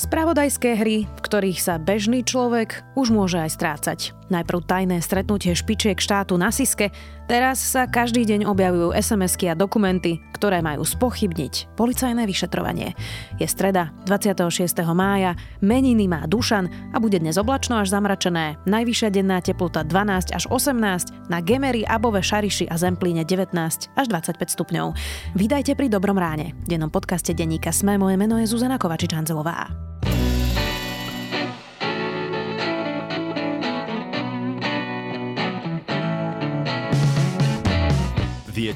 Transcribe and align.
Spravodajské 0.00 0.80
hry, 0.80 1.04
v 1.04 1.20
ktorých 1.20 1.60
sa 1.60 1.76
bežný 1.76 2.24
človek 2.24 2.80
už 2.96 3.12
môže 3.12 3.36
aj 3.36 3.50
strácať. 3.52 4.19
Najprv 4.30 4.62
tajné 4.62 5.02
stretnutie 5.02 5.50
špičiek 5.58 5.98
štátu 5.98 6.38
na 6.38 6.54
Siske, 6.54 6.94
teraz 7.26 7.58
sa 7.58 7.90
každý 7.90 8.22
deň 8.22 8.46
objavujú 8.46 8.94
SMS-ky 8.94 9.50
a 9.50 9.58
dokumenty, 9.58 10.22
ktoré 10.38 10.62
majú 10.62 10.86
spochybniť 10.86 11.74
policajné 11.74 12.22
vyšetrovanie. 12.30 12.94
Je 13.42 13.46
streda, 13.50 13.90
26. 14.06 14.86
mája, 14.94 15.34
meniny 15.58 16.06
má 16.06 16.30
Dušan 16.30 16.94
a 16.94 17.02
bude 17.02 17.18
dnes 17.18 17.34
oblačno 17.42 17.82
až 17.82 17.90
zamračené. 17.90 18.54
Najvyššia 18.70 19.10
denná 19.10 19.42
teplota 19.42 19.82
12 19.82 20.30
až 20.30 20.46
18, 20.46 21.26
na 21.26 21.42
Gemery, 21.42 21.82
Above, 21.82 22.22
Šariši 22.22 22.70
a 22.70 22.78
Zemplíne 22.78 23.26
19 23.26 23.50
až 23.98 24.06
25 24.06 24.38
stupňov. 24.46 24.94
Vítajte 25.34 25.74
pri 25.74 25.90
Dobrom 25.90 26.14
ráne. 26.14 26.54
V 26.62 26.78
dennom 26.78 26.88
podcaste 26.88 27.34
denníka 27.34 27.74
Sme, 27.74 27.98
moje 27.98 28.14
meno 28.14 28.38
je 28.38 28.46
Zuzana 28.46 28.78
Kovačič-Hanzelová. 28.78 29.90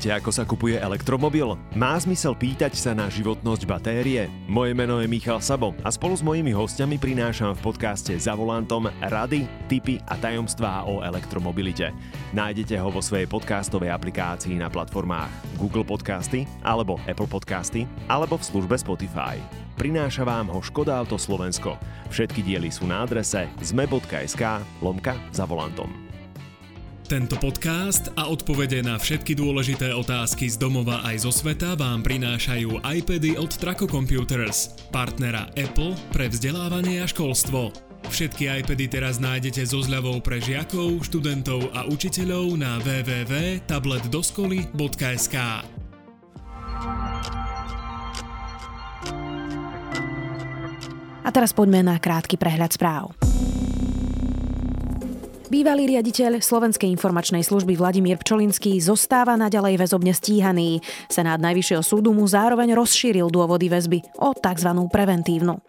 Viete, 0.05 0.21
ako 0.21 0.37
sa 0.37 0.45
kupuje 0.45 0.77
elektromobil? 0.77 1.57
Má 1.73 1.97
zmysel 1.97 2.37
pýtať 2.37 2.77
sa 2.77 2.93
na 2.93 3.09
životnosť 3.09 3.65
batérie? 3.65 4.29
Moje 4.45 4.77
meno 4.77 5.01
je 5.01 5.09
Michal 5.09 5.41
Sabo 5.41 5.73
a 5.81 5.89
spolu 5.89 6.13
s 6.13 6.21
mojimi 6.21 6.53
hostiami 6.53 7.01
prinášam 7.01 7.57
v 7.57 7.73
podcaste 7.73 8.13
za 8.21 8.37
volantom 8.37 8.93
rady, 9.01 9.49
tipy 9.65 9.97
a 10.05 10.21
tajomstvá 10.21 10.85
o 10.85 11.01
elektromobilite. 11.01 11.89
Nájdete 12.37 12.77
ho 12.85 12.93
vo 12.93 13.01
svojej 13.01 13.25
podcastovej 13.25 13.97
aplikácii 13.97 14.61
na 14.61 14.69
platformách 14.69 15.57
Google 15.57 15.89
Podcasty 15.89 16.45
alebo 16.61 17.01
Apple 17.09 17.25
Podcasty 17.25 17.89
alebo 18.05 18.37
v 18.37 18.45
službe 18.45 18.77
Spotify. 18.77 19.41
Prináša 19.81 20.29
vám 20.29 20.53
ho 20.53 20.61
Škoda 20.61 21.01
Auto 21.01 21.17
Slovensko. 21.17 21.81
Všetky 22.13 22.45
diely 22.45 22.69
sú 22.69 22.85
na 22.85 23.09
adrese 23.09 23.49
zme.sk 23.65 24.61
lomka 24.85 25.17
za 25.33 25.49
volantom. 25.49 26.04
Tento 27.15 27.39
podcast 27.39 28.11
a 28.19 28.27
odpovede 28.27 28.83
na 28.83 28.99
všetky 28.99 29.39
dôležité 29.39 29.95
otázky 29.95 30.51
z 30.51 30.59
domova 30.59 30.99
aj 31.07 31.23
zo 31.23 31.31
sveta 31.31 31.79
vám 31.79 32.03
prinášajú 32.03 32.83
iPady 32.83 33.39
od 33.39 33.55
Traco 33.55 33.87
Computers, 33.87 34.75
partnera 34.91 35.47
Apple 35.55 35.95
pre 36.11 36.27
vzdelávanie 36.27 36.99
a 36.99 37.07
školstvo. 37.07 37.71
Všetky 38.11 38.67
iPady 38.67 38.91
teraz 38.91 39.23
nájdete 39.23 39.63
so 39.63 39.79
zľavou 39.79 40.19
pre 40.27 40.43
žiakov, 40.43 41.07
študentov 41.07 41.71
a 41.71 41.87
učiteľov 41.87 42.59
na 42.59 42.83
www.tabletdoskoly.sk. 42.83 45.37
A 51.23 51.29
teraz 51.31 51.55
poďme 51.55 51.87
na 51.87 52.03
krátky 52.03 52.35
prehľad 52.35 52.75
správ. 52.75 53.24
Bývalý 55.45 55.93
riaditeľ 55.93 56.41
Slovenskej 56.41 56.89
informačnej 56.89 57.45
služby 57.45 57.77
Vladimír 57.77 58.17
Pčolinský 58.17 58.81
zostáva 58.81 59.37
naďalej 59.37 59.77
väzobne 59.77 60.17
stíhaný. 60.17 60.81
Senát 61.13 61.37
Najvyššieho 61.37 61.85
súdu 61.85 62.17
mu 62.17 62.25
zároveň 62.25 62.73
rozšíril 62.73 63.29
dôvody 63.29 63.69
väzby 63.69 64.01
o 64.25 64.33
tzv. 64.33 64.71
preventívnu. 64.89 65.61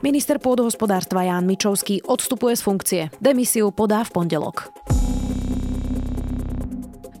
Minister 0.00 0.40
pôdohospodárstva 0.40 1.28
Ján 1.28 1.44
Mičovský 1.44 2.00
odstupuje 2.08 2.56
z 2.56 2.62
funkcie. 2.64 3.02
Demisiu 3.20 3.72
podá 3.72 4.04
v 4.04 4.12
pondelok. 4.12 4.72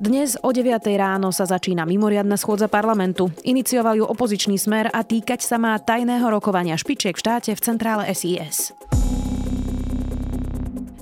Dnes 0.04 0.36
o 0.44 0.52
9. 0.52 0.84
ráno 1.00 1.32
sa 1.32 1.48
začína 1.48 1.88
mimoriadna 1.88 2.36
schôdza 2.36 2.68
parlamentu. 2.68 3.32
Inicioval 3.40 3.96
ju 3.96 4.04
opozičný 4.04 4.60
smer 4.60 4.92
a 4.92 5.00
týkať 5.00 5.40
sa 5.40 5.56
má 5.56 5.72
tajného 5.80 6.28
rokovania 6.28 6.76
špičiek 6.76 7.16
v 7.16 7.22
štáte 7.24 7.56
v 7.56 7.60
centrále 7.64 8.04
SIS. 8.12 8.76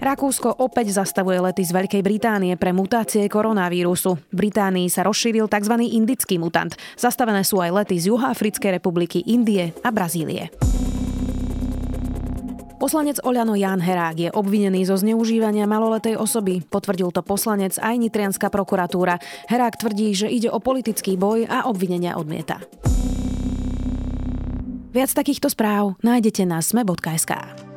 Rakúsko 0.03 0.59
opäť 0.59 0.99
zastavuje 0.99 1.39
lety 1.39 1.63
z 1.63 1.71
Veľkej 1.71 2.03
Británie 2.03 2.59
pre 2.59 2.75
mutácie 2.75 3.23
koronavírusu. 3.31 4.19
V 4.19 4.35
Británii 4.35 4.91
sa 4.91 5.07
rozšíril 5.07 5.47
tzv. 5.47 5.79
indický 5.79 6.43
mutant. 6.43 6.75
Zastavené 6.99 7.47
sú 7.47 7.63
aj 7.63 7.71
lety 7.71 8.03
z 8.03 8.11
Juhoafrickej 8.11 8.83
republiky, 8.83 9.23
Indie 9.31 9.71
a 9.87 9.95
Brazílie. 9.95 10.51
Poslanec 12.83 13.23
Oľano 13.23 13.55
Jan 13.55 13.79
Herák 13.79 14.19
je 14.19 14.31
obvinený 14.35 14.91
zo 14.91 14.99
zneužívania 14.99 15.71
maloletej 15.71 16.19
osoby. 16.19 16.67
Potvrdil 16.67 17.15
to 17.15 17.23
poslanec 17.23 17.79
aj 17.79 17.95
Nitrianská 17.95 18.51
prokuratúra. 18.51 19.23
Herák 19.47 19.79
tvrdí, 19.79 20.19
že 20.19 20.27
ide 20.27 20.51
o 20.51 20.59
politický 20.59 21.15
boj 21.15 21.47
a 21.47 21.71
obvinenia 21.71 22.19
odmieta. 22.19 22.59
Viac 24.91 25.15
takýchto 25.15 25.47
správ 25.47 25.95
nájdete 26.03 26.43
na 26.43 26.59
sme.sk. 26.59 27.71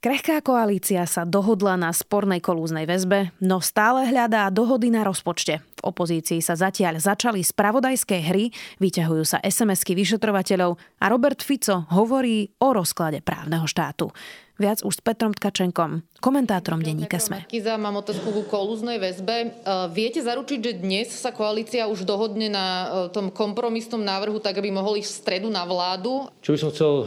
Krehká 0.00 0.40
koalícia 0.40 1.04
sa 1.04 1.28
dohodla 1.28 1.76
na 1.76 1.92
spornej 1.92 2.40
kolúznej 2.40 2.88
väzbe, 2.88 3.36
no 3.44 3.60
stále 3.60 4.08
hľadá 4.08 4.48
dohody 4.48 4.88
na 4.88 5.04
rozpočte. 5.04 5.60
V 5.60 5.82
opozícii 5.84 6.40
sa 6.40 6.56
zatiaľ 6.56 6.96
začali 6.96 7.44
spravodajské 7.44 8.24
hry, 8.24 8.48
vyťahujú 8.80 9.24
sa 9.28 9.44
SMS-ky 9.44 9.92
vyšetrovateľov 9.92 10.80
a 10.80 11.04
Robert 11.04 11.44
Fico 11.44 11.84
hovorí 11.92 12.48
o 12.64 12.72
rozklade 12.72 13.20
právneho 13.20 13.68
štátu. 13.68 14.08
Viac 14.56 14.80
už 14.80 14.96
s 14.96 15.04
Petrom 15.04 15.36
Tkačenkom, 15.36 16.00
komentátorom 16.24 16.80
denníka 16.80 17.20
SME. 17.20 17.44
Kiza, 17.52 17.76
mám 17.76 18.00
otázku 18.00 18.32
ku 18.32 18.48
kolúznej 18.48 18.96
väzbe. 18.96 19.36
E, 19.36 19.48
viete 19.92 20.24
zaručiť, 20.24 20.58
že 20.64 20.72
dnes 20.80 21.12
sa 21.12 21.28
koalícia 21.28 21.84
už 21.92 22.08
dohodne 22.08 22.48
na 22.48 22.66
e, 22.68 22.86
tom 23.12 23.28
kompromisnom 23.28 24.00
návrhu, 24.00 24.40
tak 24.40 24.56
aby 24.64 24.72
mohol 24.72 24.96
ísť 24.96 25.12
v 25.12 25.20
stredu 25.20 25.48
na 25.52 25.68
vládu? 25.68 26.32
Čo 26.40 26.56
by 26.56 26.58
som 26.60 26.70
chcel 26.72 26.92
e, 26.92 27.04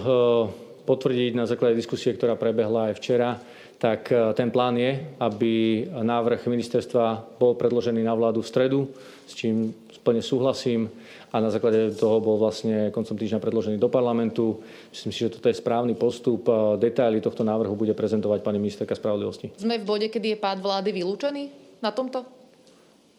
potvrdiť 0.83 1.31
na 1.35 1.47
základe 1.47 1.79
diskusie, 1.79 2.13
ktorá 2.13 2.35
prebehla 2.35 2.91
aj 2.91 2.99
včera, 2.99 3.39
tak 3.79 4.11
e, 4.11 4.31
ten 4.35 4.47
plán 4.51 4.79
je, 4.79 5.15
aby 5.19 5.83
návrh 5.91 6.47
ministerstva 6.47 7.35
bol 7.39 7.59
predložený 7.59 7.99
na 8.03 8.15
vládu 8.15 8.39
v 8.39 8.47
stredu, 8.47 8.79
s 9.27 9.35
čím 9.35 9.75
plne 10.03 10.19
súhlasím 10.19 10.91
a 11.31 11.39
na 11.39 11.47
základe 11.47 11.95
toho 11.95 12.19
bol 12.19 12.35
vlastne 12.35 12.91
koncom 12.91 13.15
týždňa 13.15 13.39
predložený 13.39 13.75
do 13.79 13.87
parlamentu. 13.87 14.59
Myslím 14.91 15.11
si, 15.15 15.23
že 15.23 15.33
toto 15.33 15.47
je 15.47 15.55
správny 15.55 15.95
postup. 15.95 16.47
E, 16.47 16.77
detaily 16.79 17.23
tohto 17.23 17.41
návrhu 17.41 17.73
bude 17.75 17.95
prezentovať 17.95 18.43
pani 18.43 18.59
ministerka 18.59 18.93
spravodlivosti. 18.93 19.55
Sme 19.57 19.79
v 19.79 19.87
bode, 19.87 20.07
kedy 20.11 20.35
je 20.35 20.37
pád 20.37 20.59
vlády 20.59 20.91
vylúčený 20.91 21.43
na 21.79 21.91
tomto? 21.91 22.23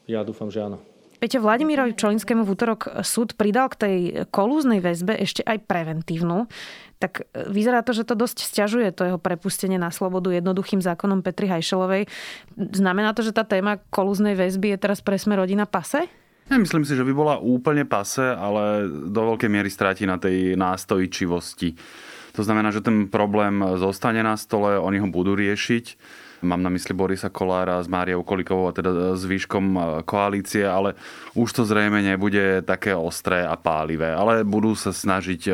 Ja 0.04 0.20
dúfam, 0.20 0.52
že 0.52 0.60
áno. 0.60 0.93
Viete, 1.24 1.40
Vladimírovi 1.40 1.96
Čolinskému 1.96 2.44
v 2.44 2.52
útorok 2.52 3.00
súd 3.00 3.32
pridal 3.32 3.72
k 3.72 3.80
tej 3.80 3.96
kolúznej 4.28 4.84
väzbe 4.84 5.16
ešte 5.16 5.40
aj 5.40 5.64
preventívnu 5.64 6.44
tak 7.00 7.24
e, 7.32 7.48
vyzerá 7.48 7.80
to, 7.80 7.96
že 7.96 8.04
to 8.04 8.12
dosť 8.12 8.44
stiažuje 8.44 8.92
to 8.92 9.08
jeho 9.08 9.16
prepustenie 9.16 9.80
na 9.80 9.88
slobodu 9.88 10.28
jednoduchým 10.36 10.84
zákonom 10.84 11.24
Petry 11.24 11.48
Hajšelovej. 11.48 12.12
Znamená 12.56 13.16
to, 13.16 13.24
že 13.24 13.32
tá 13.32 13.40
téma 13.40 13.80
kolúznej 13.88 14.36
väzby 14.36 14.76
je 14.76 14.78
teraz 14.84 15.00
pre 15.00 15.16
sme 15.16 15.40
rodina 15.40 15.64
pase? 15.64 16.12
Nemyslím 16.52 16.84
si, 16.84 16.92
že 16.92 17.08
by 17.08 17.12
bola 17.16 17.40
úplne 17.40 17.88
pase, 17.88 18.20
ale 18.20 18.84
do 18.88 19.20
veľkej 19.32 19.48
miery 19.48 19.72
stráti 19.72 20.04
na 20.04 20.20
tej 20.20 20.60
nástojčivosti. 20.60 21.72
To 22.36 22.44
znamená, 22.44 22.68
že 22.68 22.84
ten 22.84 23.08
problém 23.08 23.64
zostane 23.80 24.20
na 24.20 24.36
stole, 24.36 24.76
oni 24.76 25.00
ho 25.00 25.08
budú 25.08 25.32
riešiť. 25.40 25.96
Mám 26.44 26.62
na 26.62 26.68
mysli 26.68 26.92
Borisa 26.92 27.32
Kolára 27.32 27.80
s 27.80 27.88
Máriou 27.88 28.20
Kolikovou 28.20 28.68
a 28.68 28.76
teda 28.76 29.16
s 29.16 29.24
výškom 29.24 29.64
e, 29.74 29.80
koalície, 30.04 30.68
ale 30.68 30.92
už 31.32 31.48
to 31.50 31.62
zrejme 31.64 32.04
nebude 32.04 32.60
také 32.62 32.92
ostré 32.92 33.42
a 33.48 33.56
pálivé. 33.56 34.12
Ale 34.12 34.44
budú 34.44 34.76
sa 34.76 34.92
snažiť 34.92 35.42
e, 35.48 35.52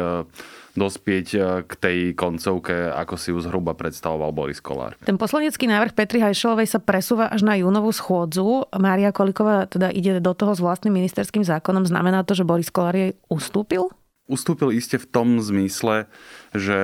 dospieť 0.74 1.26
e, 1.34 1.38
k 1.66 1.72
tej 1.78 1.98
koncovke, 2.14 2.90
ako 2.94 3.14
si 3.18 3.34
ju 3.34 3.38
zhruba 3.42 3.74
predstavoval 3.74 4.30
Boris 4.34 4.62
Kolár. 4.62 4.94
Ten 5.02 5.18
poslanecký 5.18 5.66
návrh 5.66 5.94
Petri 5.94 6.22
Hajšelovej 6.22 6.68
sa 6.70 6.80
presúva 6.82 7.30
až 7.30 7.42
na 7.42 7.58
júnovú 7.58 7.90
schôdzu. 7.90 8.70
Mária 8.78 9.10
Koliková 9.10 9.66
teda 9.66 9.90
ide 9.90 10.18
do 10.22 10.34
toho 10.34 10.54
s 10.54 10.60
vlastným 10.62 10.94
ministerským 10.94 11.42
zákonom. 11.42 11.86
Znamená 11.86 12.22
to, 12.22 12.38
že 12.38 12.46
Boris 12.46 12.70
Kolár 12.70 12.94
jej 12.94 13.14
ustúpil? 13.26 13.90
Ustúpil 14.30 14.78
iste 14.78 14.94
v 14.94 15.10
tom 15.10 15.28
zmysle, 15.42 16.06
že 16.54 16.78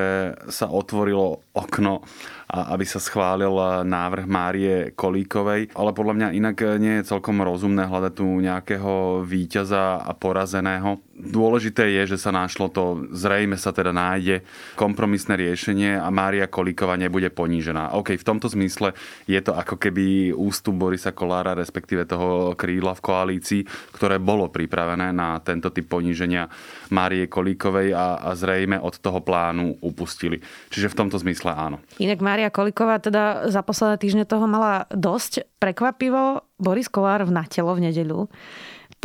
sa 0.50 0.66
otvorilo 0.66 1.46
okno, 1.54 2.02
aby 2.46 2.86
sa 2.86 3.02
schválil 3.02 3.50
návrh 3.82 4.26
Márie 4.30 4.76
Kolíkovej, 4.94 5.74
ale 5.74 5.90
podľa 5.90 6.14
mňa 6.14 6.28
inak 6.38 6.56
nie 6.78 7.02
je 7.02 7.08
celkom 7.10 7.42
rozumné 7.42 7.90
hľadať 7.90 8.12
tu 8.14 8.26
nejakého 8.26 9.26
víťaza 9.26 9.98
a 9.98 10.12
porazeného 10.14 11.02
Dôležité 11.16 11.88
je, 11.96 12.12
že 12.12 12.18
sa 12.20 12.28
našlo 12.28 12.68
to, 12.68 13.08
zrejme 13.08 13.56
sa 13.56 13.72
teda 13.72 13.88
nájde 13.88 14.44
kompromisné 14.76 15.40
riešenie 15.40 15.96
a 15.96 16.12
Mária 16.12 16.44
Kolíková 16.44 17.00
nebude 17.00 17.32
ponížená. 17.32 17.96
OK, 17.96 18.20
v 18.20 18.26
tomto 18.26 18.52
zmysle 18.52 18.92
je 19.24 19.40
to 19.40 19.56
ako 19.56 19.80
keby 19.80 20.36
ústup 20.36 20.76
Borisa 20.76 21.16
Kolára, 21.16 21.56
respektíve 21.56 22.04
toho 22.04 22.52
krídla 22.52 22.92
v 22.92 23.00
koalícii, 23.00 23.62
ktoré 23.96 24.20
bolo 24.20 24.52
pripravené 24.52 25.16
na 25.16 25.40
tento 25.40 25.72
typ 25.72 25.88
poníženia 25.88 26.52
Márie 26.92 27.32
Kolíkovej 27.32 27.96
a, 27.96 28.20
a 28.20 28.36
zrejme 28.36 28.76
od 28.76 29.00
toho 29.00 29.24
plánu 29.24 29.80
upustili. 29.80 30.44
Čiže 30.68 30.92
v 30.92 30.98
tomto 31.00 31.16
zmysle 31.16 31.48
áno. 31.48 31.80
Inak 31.96 32.20
Mária 32.20 32.35
Kolíková 32.52 33.00
teda 33.00 33.48
za 33.48 33.64
posledné 33.64 33.96
týždne 33.96 34.24
toho 34.28 34.44
mala 34.44 34.84
dosť. 34.92 35.48
Prekvapivo 35.56 36.44
Boris 36.60 36.92
Kolár 36.92 37.24
v 37.24 37.32
natelo 37.32 37.72
v 37.72 37.88
nedeľu 37.88 38.28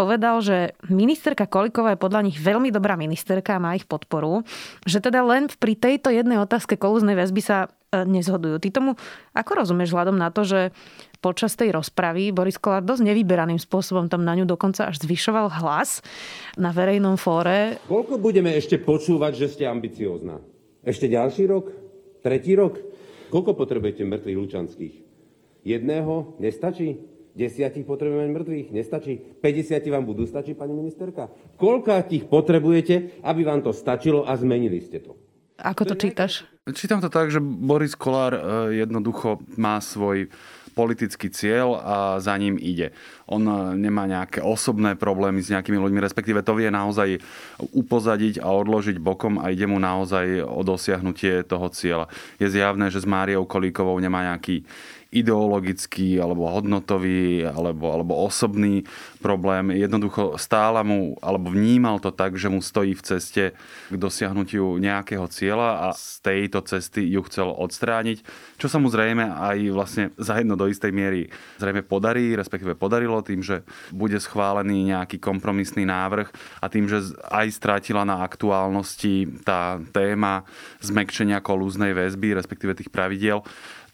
povedal, 0.02 0.40
že 0.42 0.74
ministerka 0.88 1.46
Koliková 1.46 1.94
je 1.94 2.04
podľa 2.04 2.22
nich 2.26 2.38
veľmi 2.40 2.72
dobrá 2.72 2.96
ministerka 2.96 3.60
a 3.60 3.64
má 3.64 3.76
ich 3.76 3.86
podporu, 3.86 4.42
že 4.88 5.04
teda 5.04 5.22
len 5.22 5.52
pri 5.52 5.76
tejto 5.76 6.10
jednej 6.10 6.40
otázke 6.40 6.80
kolúznej 6.80 7.14
väzby 7.14 7.42
sa 7.44 7.70
e, 7.92 8.08
nezhodujú. 8.08 8.58
Ty 8.58 8.70
tomu 8.72 8.96
ako 9.36 9.52
rozumieš 9.62 9.92
vzhľadom 9.92 10.18
na 10.18 10.32
to, 10.32 10.48
že 10.48 10.60
počas 11.20 11.54
tej 11.54 11.76
rozpravy 11.76 12.32
Boris 12.32 12.58
Kolár 12.58 12.82
dosť 12.82 13.14
nevyberaným 13.14 13.60
spôsobom 13.60 14.08
tam 14.08 14.24
na 14.24 14.34
ňu 14.34 14.48
dokonca 14.48 14.90
až 14.90 15.04
zvyšoval 15.04 15.54
hlas 15.62 16.02
na 16.56 16.72
verejnom 16.72 17.20
fóre. 17.20 17.78
Koľko 17.86 18.18
budeme 18.18 18.56
ešte 18.56 18.80
počúvať, 18.80 19.38
že 19.38 19.48
ste 19.54 19.64
ambiciózna? 19.68 20.40
Ešte 20.82 21.12
ďalší 21.12 21.46
rok? 21.46 21.66
Tretí 22.26 22.58
rok? 22.58 22.91
Koľko 23.32 23.56
potrebujete 23.56 24.04
mŕtvych 24.04 24.38
lučanských? 24.38 24.96
Jedného? 25.64 26.36
Nestačí? 26.44 27.00
Desiatich 27.32 27.88
potrebujeme 27.88 28.28
mŕtvych? 28.36 28.76
Nestačí? 28.76 29.40
50 29.40 29.88
vám 29.88 30.04
budú 30.04 30.28
stačiť, 30.28 30.52
pani 30.60 30.76
ministerka? 30.76 31.32
Koľko 31.56 31.96
tých 32.12 32.28
potrebujete, 32.28 33.24
aby 33.24 33.48
vám 33.48 33.64
to 33.64 33.72
stačilo 33.72 34.28
a 34.28 34.36
zmenili 34.36 34.84
ste 34.84 35.00
to? 35.00 35.16
Ako 35.56 35.88
to 35.88 35.96
čítaš? 35.96 36.44
Čítam 36.76 37.00
to 37.00 37.08
tak, 37.08 37.32
že 37.32 37.40
Boris 37.40 37.96
Kolár 37.96 38.34
e, 38.36 38.42
jednoducho 38.84 39.40
má 39.56 39.80
svoj 39.80 40.28
politický 40.72 41.28
cieľ 41.30 41.80
a 41.80 41.96
za 42.24 42.36
ním 42.40 42.56
ide. 42.56 42.96
On 43.28 43.42
e, 43.42 43.76
nemá 43.76 44.08
nejaké 44.08 44.40
osobné 44.40 44.96
problémy 44.96 45.44
s 45.44 45.52
nejakými 45.52 45.78
ľuďmi, 45.78 46.00
respektíve 46.04 46.42
to 46.42 46.58
vie 46.58 46.72
naozaj 46.72 47.20
upozadiť 47.76 48.40
a 48.40 48.48
odložiť 48.52 48.98
bokom 49.00 49.40
a 49.40 49.52
ide 49.52 49.68
mu 49.68 49.78
naozaj 49.78 50.44
o 50.44 50.64
dosiahnutie 50.64 51.44
toho 51.44 51.68
cieľa. 51.72 52.06
Je 52.40 52.48
zjavné, 52.48 52.88
že 52.88 53.04
s 53.04 53.08
Máriou 53.08 53.44
Kolíkovou 53.44 53.96
nemá 54.00 54.34
nejaký 54.34 54.64
ideologický 55.12 56.18
alebo 56.24 56.48
hodnotový 56.48 57.44
alebo, 57.44 57.92
alebo 57.92 58.16
osobný 58.24 58.88
problém. 59.20 59.76
Jednoducho 59.76 60.40
stála 60.40 60.82
mu 60.88 61.20
alebo 61.20 61.52
vnímal 61.52 62.00
to 62.00 62.16
tak, 62.16 62.40
že 62.40 62.48
mu 62.48 62.64
stojí 62.64 62.96
v 62.96 63.04
ceste 63.04 63.44
k 63.92 63.96
dosiahnutiu 63.96 64.80
nejakého 64.80 65.28
cieľa 65.28 65.92
a 65.92 65.96
z 65.96 66.24
tejto 66.24 66.64
cesty 66.64 67.12
ju 67.12 67.22
chcel 67.28 67.52
odstrániť, 67.52 68.24
čo 68.56 68.72
sa 68.72 68.80
mu 68.80 68.88
zrejme 68.88 69.28
aj 69.28 69.58
vlastne 69.76 70.06
za 70.16 70.40
jedno 70.40 70.56
do 70.56 70.72
istej 70.72 70.96
miery 70.96 71.28
zrejme 71.60 71.84
podarí, 71.84 72.34
respektíve 72.34 72.80
podarilo 72.80 73.20
tým, 73.20 73.44
že 73.44 73.68
bude 73.92 74.16
schválený 74.16 74.96
nejaký 74.96 75.20
kompromisný 75.20 75.84
návrh 75.84 76.32
a 76.64 76.66
tým, 76.72 76.88
že 76.88 77.14
aj 77.28 77.52
strátila 77.52 78.08
na 78.08 78.24
aktuálnosti 78.24 79.44
tá 79.44 79.78
téma 79.92 80.48
zmekčenia 80.80 81.44
kolúznej 81.44 81.92
väzby, 81.92 82.34
respektíve 82.38 82.78
tých 82.78 82.94
pravidiel, 82.94 83.44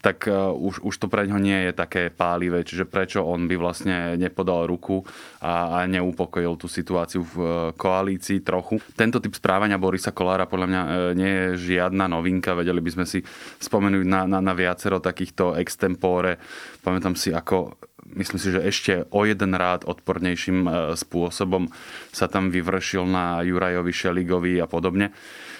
tak 0.01 0.29
uh, 0.29 0.53
už, 0.53 0.85
už 0.85 0.95
to 0.97 1.07
pre 1.09 1.25
ňo 1.25 1.41
nie 1.41 1.69
je 1.69 1.73
také 1.73 2.13
pálivé. 2.13 2.61
Čiže 2.61 2.85
prečo 2.85 3.25
on 3.25 3.49
by 3.49 3.55
vlastne 3.57 4.15
nepodal 4.15 4.69
ruku 4.69 5.01
a, 5.41 5.81
a 5.81 5.89
neupokojil 5.89 6.53
tú 6.55 6.69
situáciu 6.69 7.25
v 7.25 7.35
uh, 7.37 7.49
koalícii 7.73 8.45
trochu. 8.45 8.77
Tento 8.93 9.17
typ 9.17 9.33
správania 9.33 9.81
Borisa 9.81 10.13
Kolára 10.13 10.45
podľa 10.45 10.67
mňa 10.69 10.81
uh, 10.81 10.91
nie 11.17 11.31
je 11.31 11.47
žiadna 11.75 12.05
novinka. 12.05 12.53
Vedeli 12.53 12.79
by 12.79 12.91
sme 12.93 13.05
si 13.09 13.19
spomenúť 13.57 14.05
na, 14.05 14.29
na, 14.29 14.39
na 14.39 14.53
viacero 14.53 15.01
takýchto 15.01 15.57
extempore. 15.57 16.37
Pamätám 16.85 17.17
si, 17.17 17.33
ako 17.33 17.75
myslím 18.15 18.39
si, 18.39 18.49
že 18.53 18.61
ešte 18.63 18.93
o 19.11 19.27
jeden 19.27 19.51
rád 19.57 19.83
odpornejším 19.83 20.93
spôsobom 20.95 21.67
sa 22.15 22.31
tam 22.31 22.53
vyvršil 22.53 23.03
na 23.03 23.43
Jurajovi 23.43 23.91
Šeligovi 23.91 24.61
a 24.63 24.67
podobne. 24.69 25.11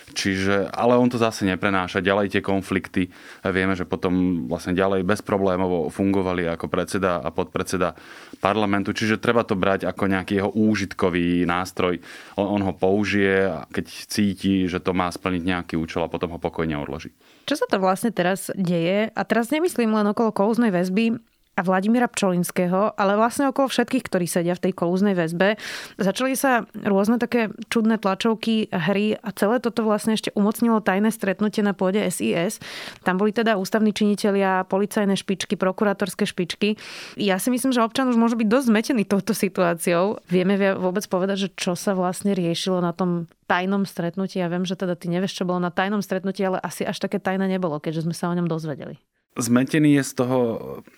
Čiže, 0.08 0.72
ale 0.72 0.96
on 0.96 1.12
to 1.12 1.20
zase 1.20 1.44
neprenáša. 1.44 2.00
Ďalej 2.00 2.32
tie 2.32 2.40
konflikty. 2.40 3.12
Vieme, 3.44 3.76
že 3.76 3.84
potom 3.84 4.48
vlastne 4.48 4.72
ďalej 4.72 5.04
bezproblémovo 5.04 5.92
fungovali 5.92 6.48
ako 6.48 6.72
predseda 6.72 7.20
a 7.20 7.28
podpredseda 7.28 7.92
parlamentu. 8.40 8.96
Čiže 8.96 9.20
treba 9.20 9.44
to 9.44 9.60
brať 9.60 9.84
ako 9.84 10.08
nejaký 10.08 10.40
jeho 10.40 10.52
úžitkový 10.56 11.44
nástroj. 11.44 12.00
On, 12.40 12.48
on 12.48 12.62
ho 12.64 12.72
použije, 12.72 13.52
keď 13.68 13.86
cíti, 14.08 14.72
že 14.72 14.80
to 14.80 14.96
má 14.96 15.12
splniť 15.12 15.44
nejaký 15.44 15.76
účel 15.76 16.08
a 16.08 16.12
potom 16.12 16.32
ho 16.32 16.40
pokojne 16.40 16.80
odloží. 16.80 17.12
Čo 17.44 17.60
sa 17.60 17.68
to 17.68 17.76
vlastne 17.76 18.16
teraz 18.16 18.48
deje? 18.56 19.12
A 19.12 19.22
teraz 19.28 19.52
nemyslím 19.52 19.92
len 19.92 20.08
okolo 20.08 20.32
kolúznej 20.32 20.72
väzby, 20.72 21.20
a 21.58 21.66
Vladimíra 21.66 22.06
Pčolinského, 22.06 22.94
ale 22.94 23.18
vlastne 23.18 23.50
okolo 23.50 23.66
všetkých, 23.66 24.06
ktorí 24.06 24.30
sedia 24.30 24.54
v 24.54 24.70
tej 24.70 24.74
kolúznej 24.78 25.18
väzbe. 25.18 25.58
Začali 25.98 26.38
sa 26.38 26.70
rôzne 26.86 27.18
také 27.18 27.50
čudné 27.74 27.98
tlačovky, 27.98 28.70
hry 28.70 29.18
a 29.18 29.34
celé 29.34 29.58
toto 29.58 29.82
vlastne 29.82 30.14
ešte 30.14 30.30
umocnilo 30.38 30.86
tajné 30.86 31.10
stretnutie 31.10 31.66
na 31.66 31.74
pôde 31.74 31.98
SIS. 31.98 32.62
Tam 33.02 33.18
boli 33.18 33.34
teda 33.34 33.58
ústavní 33.58 33.90
činitelia, 33.90 34.70
policajné 34.70 35.18
špičky, 35.18 35.58
prokurátorské 35.58 36.30
špičky. 36.30 36.78
Ja 37.18 37.42
si 37.42 37.50
myslím, 37.50 37.74
že 37.74 37.82
občan 37.82 38.06
už 38.14 38.22
môže 38.22 38.38
byť 38.38 38.46
dosť 38.46 38.68
zmetený 38.70 39.04
touto 39.10 39.34
situáciou. 39.34 40.22
Vieme 40.30 40.78
vôbec 40.78 41.10
povedať, 41.10 41.50
že 41.50 41.54
čo 41.58 41.74
sa 41.74 41.98
vlastne 41.98 42.38
riešilo 42.38 42.86
na 42.86 42.94
tom 42.94 43.26
tajnom 43.50 43.90
stretnutí. 43.90 44.38
Ja 44.38 44.52
viem, 44.52 44.68
že 44.68 44.78
teda 44.78 44.94
ty 44.94 45.10
nevieš, 45.10 45.42
čo 45.42 45.48
bolo 45.50 45.58
na 45.58 45.74
tajnom 45.74 46.06
stretnutí, 46.06 46.46
ale 46.46 46.62
asi 46.62 46.86
až 46.86 47.02
také 47.02 47.18
tajné 47.18 47.50
nebolo, 47.50 47.82
keďže 47.82 48.06
sme 48.06 48.14
sa 48.14 48.30
o 48.30 48.38
ňom 48.38 48.46
dozvedeli. 48.46 49.02
Zmetený 49.38 50.02
je 50.02 50.04
z 50.04 50.14
toho 50.18 50.40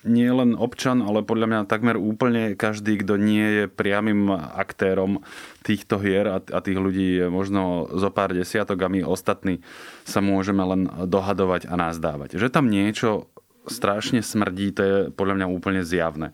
nie 0.08 0.32
len 0.32 0.56
občan, 0.56 1.04
ale 1.04 1.20
podľa 1.20 1.46
mňa 1.46 1.60
takmer 1.68 2.00
úplne 2.00 2.56
každý, 2.56 2.96
kto 3.04 3.20
nie 3.20 3.44
je 3.44 3.64
priamým 3.68 4.32
aktérom 4.32 5.20
týchto 5.60 6.00
hier 6.00 6.24
a, 6.24 6.40
a 6.40 6.58
tých 6.64 6.80
ľudí 6.80 7.20
je 7.20 7.26
možno 7.28 7.92
zo 7.92 8.08
pár 8.08 8.32
desiatok 8.32 8.80
a 8.80 8.88
my 8.88 9.04
ostatní 9.04 9.60
sa 10.08 10.24
môžeme 10.24 10.64
len 10.64 10.88
dohadovať 10.88 11.68
a 11.68 11.76
nazdávať. 11.76 12.40
Že 12.40 12.48
tam 12.48 12.72
niečo 12.72 13.28
strašne 13.68 14.24
smrdí, 14.24 14.72
to 14.72 14.82
je 14.82 14.96
podľa 15.12 15.44
mňa 15.44 15.46
úplne 15.52 15.82
zjavné. 15.84 16.32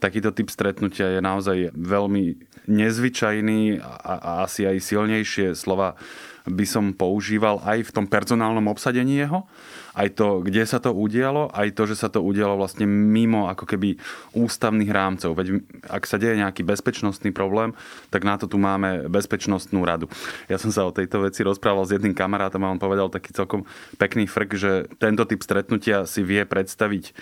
Takýto 0.00 0.32
typ 0.32 0.48
stretnutia 0.48 1.12
je 1.12 1.20
naozaj 1.20 1.76
veľmi 1.76 2.40
nezvyčajný 2.64 3.82
a, 3.82 3.92
a 4.16 4.30
asi 4.48 4.64
aj 4.64 4.80
silnejšie 4.80 5.52
slova 5.52 6.00
by 6.48 6.66
som 6.66 6.90
používal 6.90 7.62
aj 7.62 7.88
v 7.88 7.94
tom 7.94 8.06
personálnom 8.06 8.66
obsadení 8.70 9.22
jeho 9.22 9.46
aj 9.92 10.16
to, 10.16 10.40
kde 10.40 10.64
sa 10.64 10.80
to 10.80 10.92
udialo, 10.92 11.52
aj 11.52 11.76
to, 11.76 11.84
že 11.84 12.00
sa 12.00 12.08
to 12.08 12.24
udialo 12.24 12.56
vlastne 12.56 12.88
mimo 12.88 13.52
ako 13.52 13.68
keby 13.68 14.00
ústavných 14.32 14.88
rámcov. 14.88 15.36
Veď 15.36 15.46
ak 15.84 16.08
sa 16.08 16.16
deje 16.16 16.40
nejaký 16.40 16.64
bezpečnostný 16.64 17.30
problém, 17.32 17.76
tak 18.08 18.24
na 18.24 18.40
to 18.40 18.48
tu 18.48 18.56
máme 18.56 19.08
bezpečnostnú 19.12 19.84
radu. 19.84 20.08
Ja 20.48 20.56
som 20.56 20.72
sa 20.72 20.88
o 20.88 20.96
tejto 20.96 21.28
veci 21.28 21.44
rozprával 21.44 21.84
s 21.84 21.92
jedným 21.92 22.16
kamarátom 22.16 22.64
a 22.64 22.72
on 22.72 22.80
povedal 22.80 23.12
taký 23.12 23.36
celkom 23.36 23.68
pekný 24.00 24.24
frk, 24.24 24.50
že 24.56 24.72
tento 24.96 25.28
typ 25.28 25.44
stretnutia 25.44 26.08
si 26.08 26.24
vie 26.24 26.48
predstaviť 26.48 27.12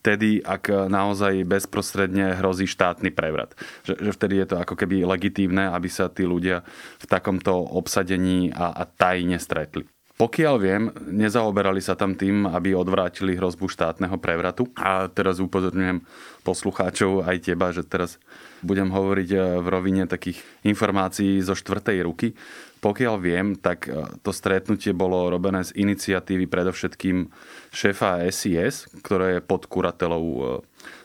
vtedy, 0.00 0.40
ak 0.40 0.88
naozaj 0.88 1.44
bezprostredne 1.44 2.40
hrozí 2.40 2.64
štátny 2.64 3.12
prevrat. 3.12 3.52
Že, 3.84 4.00
že 4.00 4.10
vtedy 4.16 4.34
je 4.40 4.46
to 4.48 4.56
ako 4.56 4.74
keby 4.80 5.04
legitívne, 5.04 5.68
aby 5.68 5.92
sa 5.92 6.08
tí 6.08 6.24
ľudia 6.24 6.64
v 7.04 7.04
takomto 7.04 7.52
obsadení 7.52 8.48
a 8.70 8.82
tajne 8.86 9.36
stretli. 9.36 9.84
Pokiaľ 10.14 10.54
viem, 10.62 10.94
nezaoberali 11.10 11.82
sa 11.82 11.98
tam 11.98 12.14
tým, 12.14 12.46
aby 12.46 12.70
odvrátili 12.70 13.34
hrozbu 13.34 13.66
štátneho 13.66 14.14
prevratu. 14.22 14.70
A 14.78 15.10
teraz 15.10 15.42
upozorňujem 15.42 16.06
poslucháčov 16.46 17.26
aj 17.26 17.50
teba, 17.50 17.74
že 17.74 17.82
teraz 17.82 18.22
budem 18.62 18.94
hovoriť 18.94 19.28
eh, 19.34 19.40
v 19.58 19.66
rovine 19.66 20.06
takých 20.06 20.38
informácií 20.62 21.42
zo 21.42 21.58
štvrtej 21.58 21.98
ruky. 22.06 22.30
Pokiaľ 22.78 23.14
viem, 23.18 23.58
tak 23.58 23.90
eh, 23.90 24.06
to 24.22 24.30
stretnutie 24.30 24.94
bolo 24.94 25.34
robené 25.34 25.66
z 25.66 25.74
iniciatívy 25.82 26.46
predovšetkým 26.46 27.34
šéfa 27.74 28.22
SIS, 28.30 28.86
ktoré 29.02 29.38
je 29.38 29.40
pod 29.42 29.66
kuratelou 29.66 30.24
eh, 30.30 30.46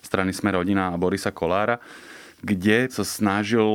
strany 0.05 0.37
Sme 0.37 0.53
rodina 0.53 0.93
a 0.93 1.01
Borisa 1.01 1.33
Kolára, 1.33 1.81
kde 2.39 2.88
sa 2.88 3.03
snažil 3.03 3.67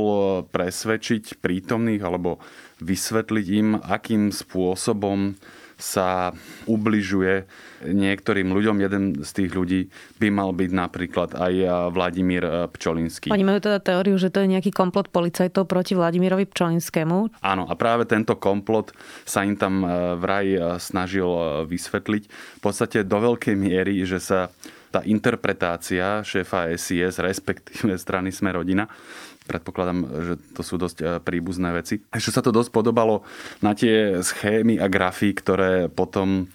presvedčiť 0.49 1.41
prítomných 1.41 2.01
alebo 2.01 2.41
vysvetliť 2.81 3.47
im, 3.61 3.69
akým 3.79 4.33
spôsobom 4.33 5.37
sa 5.75 6.31
ubližuje 6.71 7.45
niektorým 7.85 8.55
ľuďom. 8.55 8.77
Jeden 8.79 9.03
z 9.21 9.31
tých 9.35 9.51
ľudí 9.53 9.81
by 10.23 10.29
mal 10.31 10.55
byť 10.55 10.71
napríklad 10.71 11.35
aj 11.35 11.55
Vladimír 11.91 12.45
e, 12.47 12.53
Pčolinský. 12.71 13.35
Oni 13.35 13.45
majú 13.45 13.61
teda 13.61 13.83
teóriu, 13.83 14.15
že 14.15 14.31
to 14.31 14.47
je 14.47 14.55
nejaký 14.55 14.71
komplot 14.71 15.11
policajtov 15.11 15.67
proti 15.67 15.99
Vladimírovi 15.99 16.47
Pčolinskému. 16.47 17.43
Áno, 17.43 17.67
a 17.67 17.75
práve 17.75 18.07
tento 18.07 18.39
komplot 18.39 18.95
sa 19.27 19.43
im 19.43 19.59
tam 19.59 19.83
e, 19.83 20.15
vraj 20.17 20.47
e, 20.47 20.59
snažil 20.79 21.27
vysvetliť. 21.67 22.23
V 22.31 22.61
podstate 22.63 23.03
do 23.03 23.19
veľkej 23.19 23.59
miery, 23.59 24.07
že 24.07 24.23
sa 24.23 24.55
tá 24.95 25.01
interpretácia 25.03 26.23
šéfa 26.23 26.71
SIS, 26.79 27.19
respektíve 27.19 27.99
strany 27.99 28.31
Sme 28.31 28.55
rodina, 28.55 28.87
Predpokladám, 29.45 30.09
že 30.25 30.35
to 30.57 30.65
sú 30.65 30.81
dosť 30.81 30.99
e, 31.05 31.07
príbuzné 31.21 31.77
veci. 31.77 32.01
Ešte 32.09 32.33
sa 32.33 32.41
to 32.41 32.49
dosť 32.49 32.73
podobalo 32.73 33.29
na 33.61 33.77
tie 33.77 34.25
schémy 34.25 34.81
a 34.81 34.89
grafy, 34.89 35.37
ktoré 35.37 35.93
potom 35.93 36.49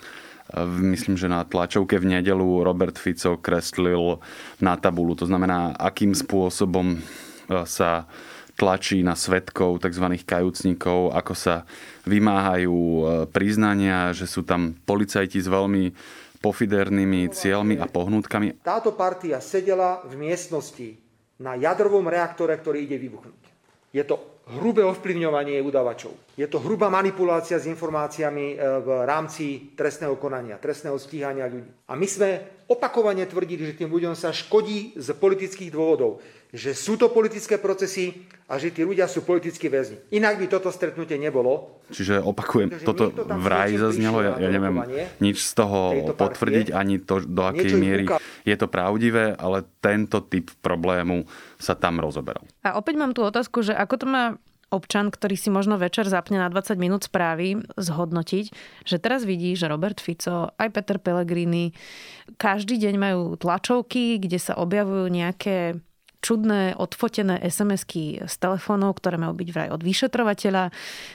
e, 0.50 0.58
myslím, 0.98 1.13
že 1.13 1.29
na 1.29 1.46
tlačovke 1.46 2.01
v 2.01 2.17
nedelu 2.17 2.65
Robert 2.65 2.98
Fico 2.98 3.38
kreslil 3.38 4.17
na 4.58 4.74
tabulu. 4.74 5.13
To 5.22 5.29
znamená, 5.29 5.77
akým 5.77 6.17
spôsobom 6.17 6.98
sa 7.69 8.10
tlačí 8.58 9.05
na 9.05 9.13
svetkov, 9.13 9.86
tzv. 9.86 10.10
kajúcnikov, 10.25 11.13
ako 11.13 11.34
sa 11.38 11.69
vymáhajú 12.10 12.77
priznania, 13.29 14.17
že 14.17 14.25
sú 14.25 14.41
tam 14.41 14.74
policajti 14.86 15.38
s 15.38 15.46
veľmi 15.46 15.93
pofidernými 16.39 17.29
cieľmi 17.29 17.75
a 17.79 17.86
pohnutkami. 17.86 18.63
Táto 18.63 18.96
partia 18.96 19.43
sedela 19.43 20.03
v 20.08 20.15
miestnosti 20.15 20.96
na 21.39 21.55
jadrovom 21.55 22.08
reaktore, 22.08 22.55
ktorý 22.55 22.88
ide 22.88 22.98
vybuchnúť. 23.00 23.43
Je 23.91 24.03
to 24.08 24.38
hrubé 24.58 24.82
ovplyvňovanie 24.82 25.62
udavačov. 25.62 26.34
Je 26.34 26.48
to 26.50 26.58
hrubá 26.58 26.89
manipulácia 26.89 27.62
s 27.62 27.70
informáciami 27.70 28.46
e, 28.53 28.56
v 28.58 28.89
rámci 29.06 29.75
trestného 29.77 30.18
konania, 30.18 30.58
trestného 30.58 30.98
stíhania 30.98 31.46
ľudí. 31.46 31.70
A 31.86 31.94
my 31.94 32.08
sme 32.10 32.29
opakovane 32.65 33.25
tvrdili, 33.29 33.70
že 33.70 33.77
tým 33.77 33.94
ľuďom 33.94 34.18
sa 34.18 34.34
škodí 34.34 34.98
z 34.98 35.08
politických 35.13 35.70
dôvodov 35.70 36.24
že 36.50 36.74
sú 36.74 36.98
to 36.98 37.13
politické 37.13 37.62
procesy 37.62 38.25
a 38.50 38.58
že 38.58 38.74
tí 38.74 38.82
ľudia 38.82 39.06
sú 39.06 39.22
politickí 39.22 39.70
väzni. 39.70 40.01
Inak 40.10 40.41
by 40.41 40.50
toto 40.50 40.74
stretnutie 40.74 41.22
nebolo. 41.22 41.77
Čiže 41.94 42.25
opakujem, 42.25 42.74
Takže 42.74 42.86
toto 42.89 43.13
to 43.13 43.22
vraj 43.38 43.70
zaznelo, 43.77 44.25
ja, 44.25 44.34
ja 44.41 44.50
neviem 44.50 44.82
nič 45.22 45.46
z 45.46 45.53
toho 45.53 46.10
potvrdiť, 46.18 46.74
ani 46.74 47.06
to, 47.06 47.22
do 47.22 47.46
akej 47.46 47.77
miery 47.77 48.10
je 48.50 48.56
to 48.58 48.65
pravdivé, 48.65 49.38
ale 49.38 49.62
tento 49.77 50.25
typ 50.25 50.50
problému 50.65 51.29
sa 51.62 51.77
tam 51.77 52.01
rozoberal. 52.01 52.41
A 52.65 52.82
opäť 52.82 52.98
mám 52.98 53.13
tú 53.13 53.22
otázku, 53.22 53.62
že 53.62 53.77
ako 53.77 53.96
to 54.01 54.06
má 54.10 54.38
občan, 54.69 55.09
ktorý 55.09 55.35
si 55.35 55.49
možno 55.49 55.77
večer 55.77 56.05
zapne 56.05 56.38
na 56.38 56.47
20 56.49 56.77
minút 56.77 57.09
správy, 57.09 57.61
zhodnotiť, 57.77 58.45
že 58.85 58.97
teraz 59.01 59.25
vidí, 59.25 59.53
že 59.57 59.69
Robert 59.69 59.97
Fico, 59.97 60.53
aj 60.55 60.69
Peter 60.73 60.97
Pellegrini, 61.01 61.73
každý 62.38 62.77
deň 62.77 62.95
majú 62.97 63.21
tlačovky, 63.35 64.21
kde 64.21 64.38
sa 64.38 64.57
objavujú 64.57 65.09
nejaké 65.09 65.81
čudné 66.19 66.75
odfotené 66.75 67.39
SMS-ky 67.47 68.27
z 68.27 68.35
telefónov, 68.38 68.99
ktoré 68.99 69.15
majú 69.15 69.33
byť 69.39 69.49
vraj 69.55 69.69
od 69.71 69.81
vyšetrovateľa, 69.81 70.71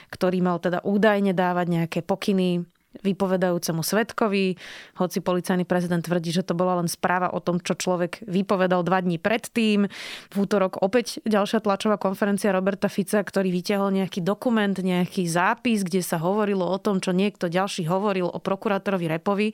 ktorý 0.09 0.37
mal 0.41 0.57
teda 0.57 0.81
údajne 0.81 1.31
dávať 1.31 1.67
nejaké 1.69 1.99
pokyny 2.01 2.65
vypovedajúcemu 3.01 3.81
svetkovi, 3.81 4.55
hoci 4.99 5.17
policajný 5.19 5.65
prezident 5.67 6.03
tvrdí, 6.03 6.31
že 6.31 6.45
to 6.45 6.53
bola 6.55 6.79
len 6.79 6.87
správa 6.87 7.33
o 7.33 7.41
tom, 7.41 7.59
čo 7.59 7.75
človek 7.75 8.23
vypovedal 8.29 8.85
dva 8.85 9.01
dní 9.01 9.17
predtým. 9.17 9.89
V 10.31 10.35
útorok 10.37 10.79
opäť 10.79 11.19
ďalšia 11.25 11.63
tlačová 11.65 11.99
konferencia 11.99 12.55
Roberta 12.55 12.87
Fica, 12.87 13.19
ktorý 13.19 13.51
vyťahol 13.51 13.91
nejaký 13.91 14.21
dokument, 14.21 14.75
nejaký 14.75 15.25
zápis, 15.25 15.81
kde 15.83 15.99
sa 16.05 16.21
hovorilo 16.21 16.63
o 16.63 16.77
tom, 16.77 17.01
čo 17.01 17.11
niekto 17.11 17.51
ďalší 17.51 17.89
hovoril 17.89 18.29
o 18.29 18.39
prokurátorovi 18.39 19.05
Repovi 19.09 19.49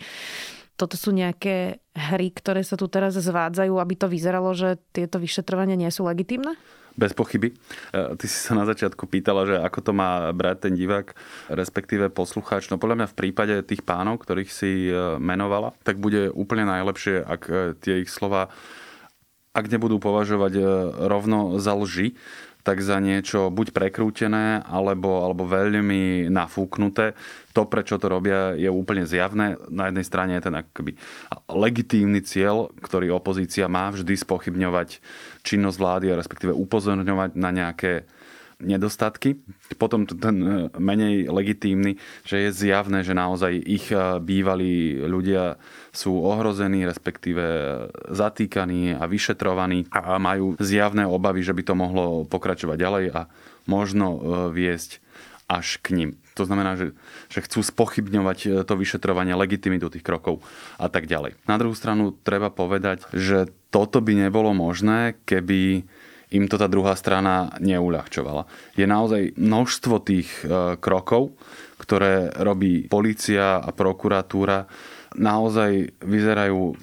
toto 0.80 0.98
sú 0.98 1.14
nejaké 1.14 1.78
hry, 1.94 2.34
ktoré 2.34 2.66
sa 2.66 2.74
tu 2.74 2.90
teraz 2.90 3.14
zvádzajú, 3.14 3.78
aby 3.78 3.94
to 3.94 4.10
vyzeralo, 4.10 4.50
že 4.58 4.82
tieto 4.90 5.22
vyšetrovania 5.22 5.78
nie 5.78 5.94
sú 5.94 6.10
legitímne? 6.10 6.58
Bez 6.96 7.16
pochyby. 7.16 7.52
E, 7.52 7.56
ty 8.20 8.26
si 8.28 8.36
sa 8.36 8.52
na 8.56 8.68
začiatku 8.68 9.08
pýtala, 9.08 9.48
že 9.48 9.56
ako 9.60 9.80
to 9.80 9.92
má 9.96 10.32
brať 10.36 10.68
ten 10.70 10.74
divák, 10.76 11.16
respektíve 11.52 12.12
poslucháč. 12.12 12.68
No 12.68 12.76
podľa 12.76 13.04
mňa 13.04 13.08
v 13.12 13.18
prípade 13.18 13.56
tých 13.64 13.84
pánov, 13.84 14.20
ktorých 14.24 14.52
si 14.52 14.92
e, 14.92 15.20
menovala, 15.20 15.72
tak 15.88 16.04
bude 16.04 16.32
úplne 16.32 16.68
najlepšie, 16.68 17.24
ak 17.24 17.42
e, 17.48 17.56
tie 17.80 18.04
ich 18.04 18.12
slova 18.12 18.52
ak 19.52 19.68
nebudú 19.68 20.00
považovať 20.00 20.64
rovno 21.12 21.60
za 21.60 21.76
lži, 21.76 22.16
tak 22.62 22.82
za 22.82 23.02
niečo 23.02 23.50
buď 23.50 23.74
prekrútené, 23.74 24.62
alebo, 24.66 25.26
alebo 25.26 25.46
veľmi 25.46 26.30
nafúknuté. 26.30 27.18
To, 27.52 27.68
prečo 27.68 28.00
to 28.00 28.08
robia, 28.08 28.56
je 28.56 28.70
úplne 28.72 29.04
zjavné. 29.04 29.60
Na 29.68 29.92
jednej 29.92 30.06
strane 30.06 30.38
je 30.38 30.46
ten 30.48 30.56
akoby 30.56 30.96
legitímny 31.52 32.24
cieľ, 32.24 32.72
ktorý 32.80 33.12
opozícia 33.12 33.68
má 33.68 33.92
vždy 33.92 34.14
spochybňovať 34.16 35.04
činnosť 35.44 35.78
vlády, 35.78 36.06
respektíve 36.16 36.54
upozorňovať 36.56 37.36
na 37.36 37.50
nejaké 37.52 38.06
nedostatky. 38.62 39.42
Potom 39.76 40.06
ten 40.06 40.36
e, 40.42 40.50
menej 40.78 41.28
legitímny, 41.28 41.98
že 42.24 42.48
je 42.48 42.50
zjavné, 42.54 43.02
že 43.02 43.18
naozaj 43.18 43.52
ich 43.58 43.90
e, 43.90 44.22
bývalí 44.22 45.02
ľudia 45.04 45.58
sú 45.92 46.24
ohrození, 46.24 46.88
respektíve 46.88 47.44
zatýkaní 48.08 48.96
a 48.96 49.04
vyšetrovaní 49.10 49.92
a 49.92 50.16
majú 50.22 50.56
zjavné 50.62 51.04
obavy, 51.04 51.44
že 51.44 51.58
by 51.58 51.64
to 51.66 51.74
mohlo 51.76 52.06
pokračovať 52.30 52.78
ďalej 52.78 53.06
a 53.12 53.22
možno 53.68 54.08
e, 54.16 54.20
viesť 54.54 55.04
až 55.52 55.84
k 55.84 56.00
ním. 56.00 56.10
To 56.40 56.48
znamená, 56.48 56.80
že, 56.80 56.96
že 57.28 57.44
chcú 57.44 57.60
spochybňovať 57.60 58.64
to 58.64 58.74
vyšetrovanie, 58.80 59.36
legitimitu 59.36 59.92
tých 59.92 60.00
krokov 60.00 60.40
a 60.80 60.88
tak 60.88 61.12
ďalej. 61.12 61.36
Na 61.44 61.60
druhú 61.60 61.76
stranu 61.76 62.16
treba 62.24 62.48
povedať, 62.48 63.04
že 63.12 63.52
toto 63.68 64.00
by 64.00 64.28
nebolo 64.28 64.56
možné, 64.56 65.20
keby 65.28 65.84
im 66.32 66.48
to 66.48 66.56
tá 66.56 66.72
druhá 66.72 66.96
strana 66.96 67.52
neuľahčovala. 67.60 68.48
Je 68.80 68.88
naozaj 68.88 69.36
množstvo 69.36 69.96
tých 70.02 70.32
e, 70.42 70.80
krokov, 70.80 71.36
ktoré 71.76 72.32
robí 72.40 72.88
policia 72.88 73.60
a 73.60 73.70
prokuratúra, 73.76 74.66
naozaj 75.20 76.00
vyzerajú 76.00 76.80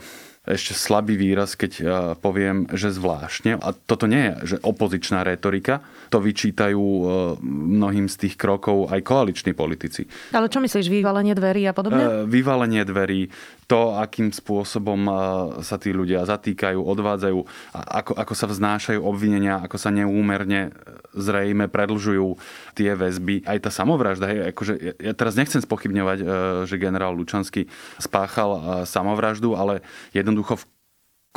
ešte 0.48 0.72
slabý 0.72 1.20
výraz, 1.20 1.52
keď 1.54 1.72
e, 1.78 1.82
poviem, 2.16 2.64
že 2.72 2.88
zvláštne. 2.88 3.60
A 3.60 3.76
toto 3.76 4.08
nie 4.08 4.32
je 4.32 4.32
že 4.54 4.56
opozičná 4.64 5.20
retorika, 5.20 5.84
to 6.08 6.24
vyčítajú 6.24 6.80
e, 6.80 7.02
mnohým 7.44 8.08
z 8.08 8.16
tých 8.26 8.34
krokov 8.40 8.88
aj 8.88 9.04
koaliční 9.04 9.52
politici. 9.52 10.08
Ale 10.32 10.48
čo 10.48 10.64
myslíš, 10.64 10.88
vyvalenie 10.88 11.36
dverí 11.36 11.68
a 11.68 11.76
podobne? 11.76 12.24
Vyvalenie 12.24 12.82
dverí, 12.88 13.28
to, 13.68 14.00
akým 14.00 14.32
spôsobom 14.32 15.12
sa 15.60 15.76
tí 15.76 15.92
ľudia 15.92 16.24
zatýkajú, 16.24 16.80
odvádzajú, 16.80 17.38
ako, 17.76 18.12
ako 18.16 18.32
sa 18.32 18.46
vznášajú 18.48 19.04
obvinenia, 19.04 19.60
ako 19.60 19.76
sa 19.76 19.92
neúmerne 19.92 20.72
zrejme 21.18 21.66
predlžujú 21.66 22.38
tie 22.78 22.94
väzby. 22.94 23.42
Aj 23.42 23.58
tá 23.58 23.74
samovražda, 23.74 24.30
hej, 24.30 24.40
akože 24.54 24.72
ja 25.02 25.12
teraz 25.18 25.34
nechcem 25.34 25.58
spochybňovať, 25.58 26.18
e, 26.22 26.26
že 26.70 26.78
generál 26.78 27.10
Lučanský 27.18 27.66
spáchal 27.98 28.50
e, 28.54 28.60
samovraždu, 28.86 29.58
ale 29.58 29.82
jednoducho 30.14 30.37
v 30.44 30.64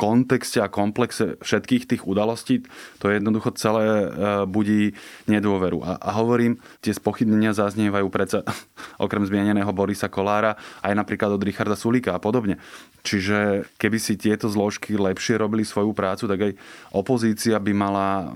kontexte 0.02 0.58
a 0.58 0.72
komplexe 0.72 1.38
všetkých 1.38 1.86
tých 1.86 2.02
udalostí 2.08 2.66
to 2.98 3.12
jednoducho 3.12 3.54
celé 3.54 3.86
e, 3.86 4.06
budí 4.50 4.98
nedôveru. 5.30 5.84
A, 5.84 6.00
a 6.00 6.10
hovorím, 6.18 6.58
tie 6.82 6.90
spochybnenia 6.90 7.54
zaznievajú 7.54 8.10
predsa 8.10 8.42
okrem 9.04 9.22
zmieneného 9.22 9.70
Borisa 9.70 10.10
Kolára 10.10 10.58
aj 10.82 10.96
napríklad 10.96 11.30
od 11.36 11.44
Richarda 11.44 11.78
Sulíka 11.78 12.16
a 12.16 12.22
podobne. 12.22 12.58
Čiže 13.06 13.68
keby 13.78 13.98
si 14.02 14.18
tieto 14.18 14.50
zložky 14.50 14.98
lepšie 14.98 15.38
robili 15.38 15.62
svoju 15.62 15.94
prácu, 15.94 16.26
tak 16.26 16.50
aj 16.50 16.52
opozícia 16.96 17.62
by 17.62 17.72
mala 17.76 18.34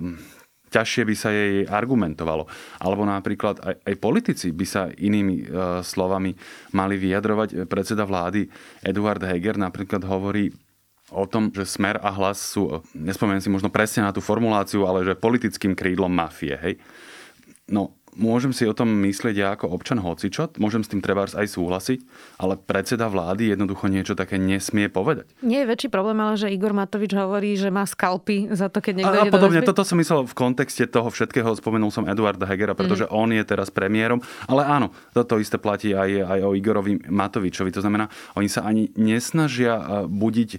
ťažšie 0.71 1.03
by 1.07 1.15
sa 1.15 1.31
jej 1.31 1.65
argumentovalo. 1.67 2.47
Alebo 2.83 3.07
napríklad 3.07 3.63
aj, 3.63 3.75
aj 3.87 3.95
politici 4.03 4.51
by 4.51 4.67
sa 4.67 4.89
inými 4.91 5.37
e, 5.43 5.45
slovami 5.83 6.35
mali 6.75 6.95
vyjadrovať. 6.99 7.69
Predseda 7.71 8.03
vlády 8.03 8.51
Eduard 8.83 9.23
Heger 9.23 9.57
napríklad 9.59 10.03
hovorí 10.07 10.51
o 11.15 11.23
tom, 11.31 11.55
že 11.55 11.63
smer 11.63 12.03
a 12.03 12.11
hlas 12.11 12.43
sú, 12.43 12.67
e, 12.67 12.77
nespomeniem 12.99 13.43
si 13.43 13.51
možno 13.53 13.71
presne 13.71 14.03
na 14.03 14.11
tú 14.11 14.19
formuláciu, 14.19 14.87
ale 14.87 15.07
že 15.07 15.15
politickým 15.15 15.79
krídlom 15.79 16.11
mafie. 16.11 16.59
Hej? 16.59 16.75
No, 17.71 17.95
môžem 18.17 18.51
si 18.51 18.65
o 18.65 18.75
tom 18.75 18.89
myslieť 19.05 19.37
ja 19.37 19.49
ako 19.55 19.71
občan 19.71 20.01
hocičo, 20.01 20.57
môžem 20.59 20.83
s 20.83 20.91
tým 20.91 21.05
trebárs 21.05 21.37
aj 21.37 21.53
súhlasiť, 21.53 21.99
ale 22.41 22.57
predseda 22.57 23.07
vlády 23.07 23.53
jednoducho 23.53 23.87
niečo 23.93 24.17
také 24.17 24.41
nesmie 24.41 24.89
povedať. 24.89 25.29
Nie 25.45 25.65
je 25.65 25.71
väčší 25.73 25.89
problém, 25.93 26.19
ale 26.19 26.41
že 26.41 26.49
Igor 26.51 26.73
Matovič 26.73 27.13
hovorí, 27.13 27.55
že 27.55 27.69
má 27.69 27.85
skalpy 27.85 28.51
za 28.53 28.73
to, 28.73 28.81
keď 28.81 29.05
niekto 29.05 29.19
a, 29.21 29.29
a 29.29 29.33
podobne. 29.33 29.61
Toto 29.63 29.85
som 29.85 30.01
myslel 30.01 30.27
v 30.27 30.35
kontexte 30.35 30.89
toho 30.89 31.09
všetkého, 31.13 31.53
spomenul 31.57 31.93
som 31.93 32.09
Eduarda 32.09 32.49
Hegera, 32.49 32.73
pretože 32.73 33.05
mm. 33.07 33.13
on 33.13 33.29
je 33.33 33.43
teraz 33.45 33.69
premiérom, 33.69 34.21
ale 34.49 34.65
áno, 34.65 34.93
toto 35.13 35.37
isté 35.37 35.61
platí 35.61 35.93
aj, 35.93 36.11
aj 36.25 36.41
o 36.43 36.57
Igorovi 36.57 37.01
Matovičovi. 37.07 37.71
To 37.75 37.83
znamená, 37.85 38.09
oni 38.39 38.49
sa 38.49 38.65
ani 38.65 38.91
nesnažia 38.97 40.07
budiť 40.07 40.51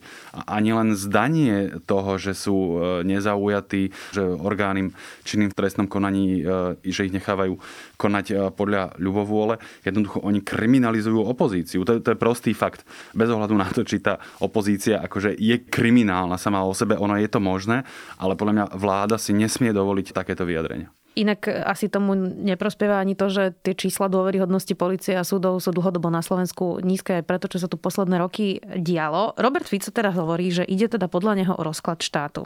ani 0.46 0.72
len 0.76 0.90
zdanie 0.94 1.80
toho, 1.88 2.20
že 2.20 2.36
sú 2.36 2.58
e, 2.58 2.76
nezaujatí, 3.08 4.14
že 4.14 4.22
orgány 4.24 4.92
činným 5.24 5.50
v 5.52 5.58
trestnom 5.58 5.88
konaní, 5.88 6.44
e, 6.44 6.92
že 6.92 7.08
ich 7.08 7.16
nechávajú 7.16 7.47
majú 7.48 7.64
konať 7.96 8.26
e, 8.28 8.34
podľa 8.52 9.00
ľubovôle. 9.00 9.56
Jednoducho 9.88 10.20
oni 10.20 10.44
kriminalizujú 10.44 11.24
opozíciu. 11.24 11.88
To, 11.88 12.04
to 12.04 12.12
je 12.12 12.20
prostý 12.20 12.52
fakt. 12.52 12.84
Bez 13.16 13.32
ohľadu 13.32 13.56
na 13.56 13.72
to, 13.72 13.88
či 13.88 14.04
tá 14.04 14.20
opozícia 14.44 15.00
akože 15.00 15.40
je 15.40 15.64
kriminálna 15.64 16.36
sama 16.36 16.68
o 16.68 16.76
sebe, 16.76 17.00
ono 17.00 17.16
je 17.16 17.32
to 17.32 17.40
možné, 17.40 17.88
ale 18.20 18.36
podľa 18.36 18.54
mňa 18.54 18.66
vláda 18.76 19.16
si 19.16 19.32
nesmie 19.32 19.72
dovoliť 19.72 20.12
takéto 20.12 20.44
vyjadrenia. 20.44 20.92
Inak 21.18 21.50
asi 21.50 21.90
tomu 21.90 22.14
neprospieva 22.14 23.02
ani 23.02 23.18
to, 23.18 23.26
že 23.26 23.58
tie 23.66 23.74
čísla 23.74 24.06
dôveryhodnosti 24.06 24.70
policie 24.78 25.18
a 25.18 25.26
súdov 25.26 25.58
sú 25.58 25.74
dlhodobo 25.74 26.14
na 26.14 26.22
Slovensku 26.22 26.78
nízke, 26.86 27.26
preto 27.26 27.50
čo 27.50 27.58
sa 27.58 27.66
tu 27.66 27.74
posledné 27.74 28.22
roky 28.22 28.62
dialo. 28.62 29.34
Robert 29.34 29.66
Fico 29.66 29.90
teraz 29.90 30.14
hovorí, 30.14 30.54
že 30.54 30.62
ide 30.62 30.86
teda 30.86 31.10
podľa 31.10 31.34
neho 31.42 31.54
o 31.58 31.66
rozklad 31.66 32.06
štátu. 32.06 32.46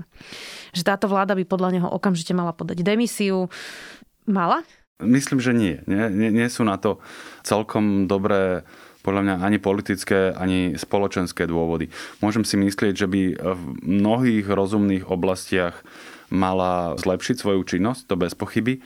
Že 0.71 0.87
táto 0.87 1.11
vláda 1.11 1.35
by 1.35 1.43
podľa 1.43 1.69
neho 1.75 1.87
okamžite 1.91 2.31
mala 2.31 2.55
podať 2.55 2.79
demisiu. 2.79 3.51
Mala? 4.23 4.63
Myslím, 5.01 5.43
že 5.43 5.51
nie. 5.51 5.81
Nie, 5.89 6.07
nie, 6.09 6.29
nie 6.29 6.47
sú 6.49 6.63
na 6.63 6.77
to 6.77 7.01
celkom 7.41 8.05
dobré 8.05 8.63
podľa 9.01 9.21
mňa 9.25 9.35
ani 9.41 9.57
politické, 9.57 10.29
ani 10.33 10.77
spoločenské 10.77 11.49
dôvody. 11.49 11.89
Môžem 12.21 12.45
si 12.45 12.55
myslieť, 12.57 12.93
že 12.93 13.07
by 13.09 13.21
v 13.33 13.63
mnohých 13.81 14.45
rozumných 14.45 15.09
oblastiach 15.09 15.81
mala 16.31 16.95
zlepšiť 17.01 17.35
svoju 17.41 17.61
činnosť, 17.65 18.07
to 18.07 18.15
bez 18.15 18.37
pochyby, 18.37 18.79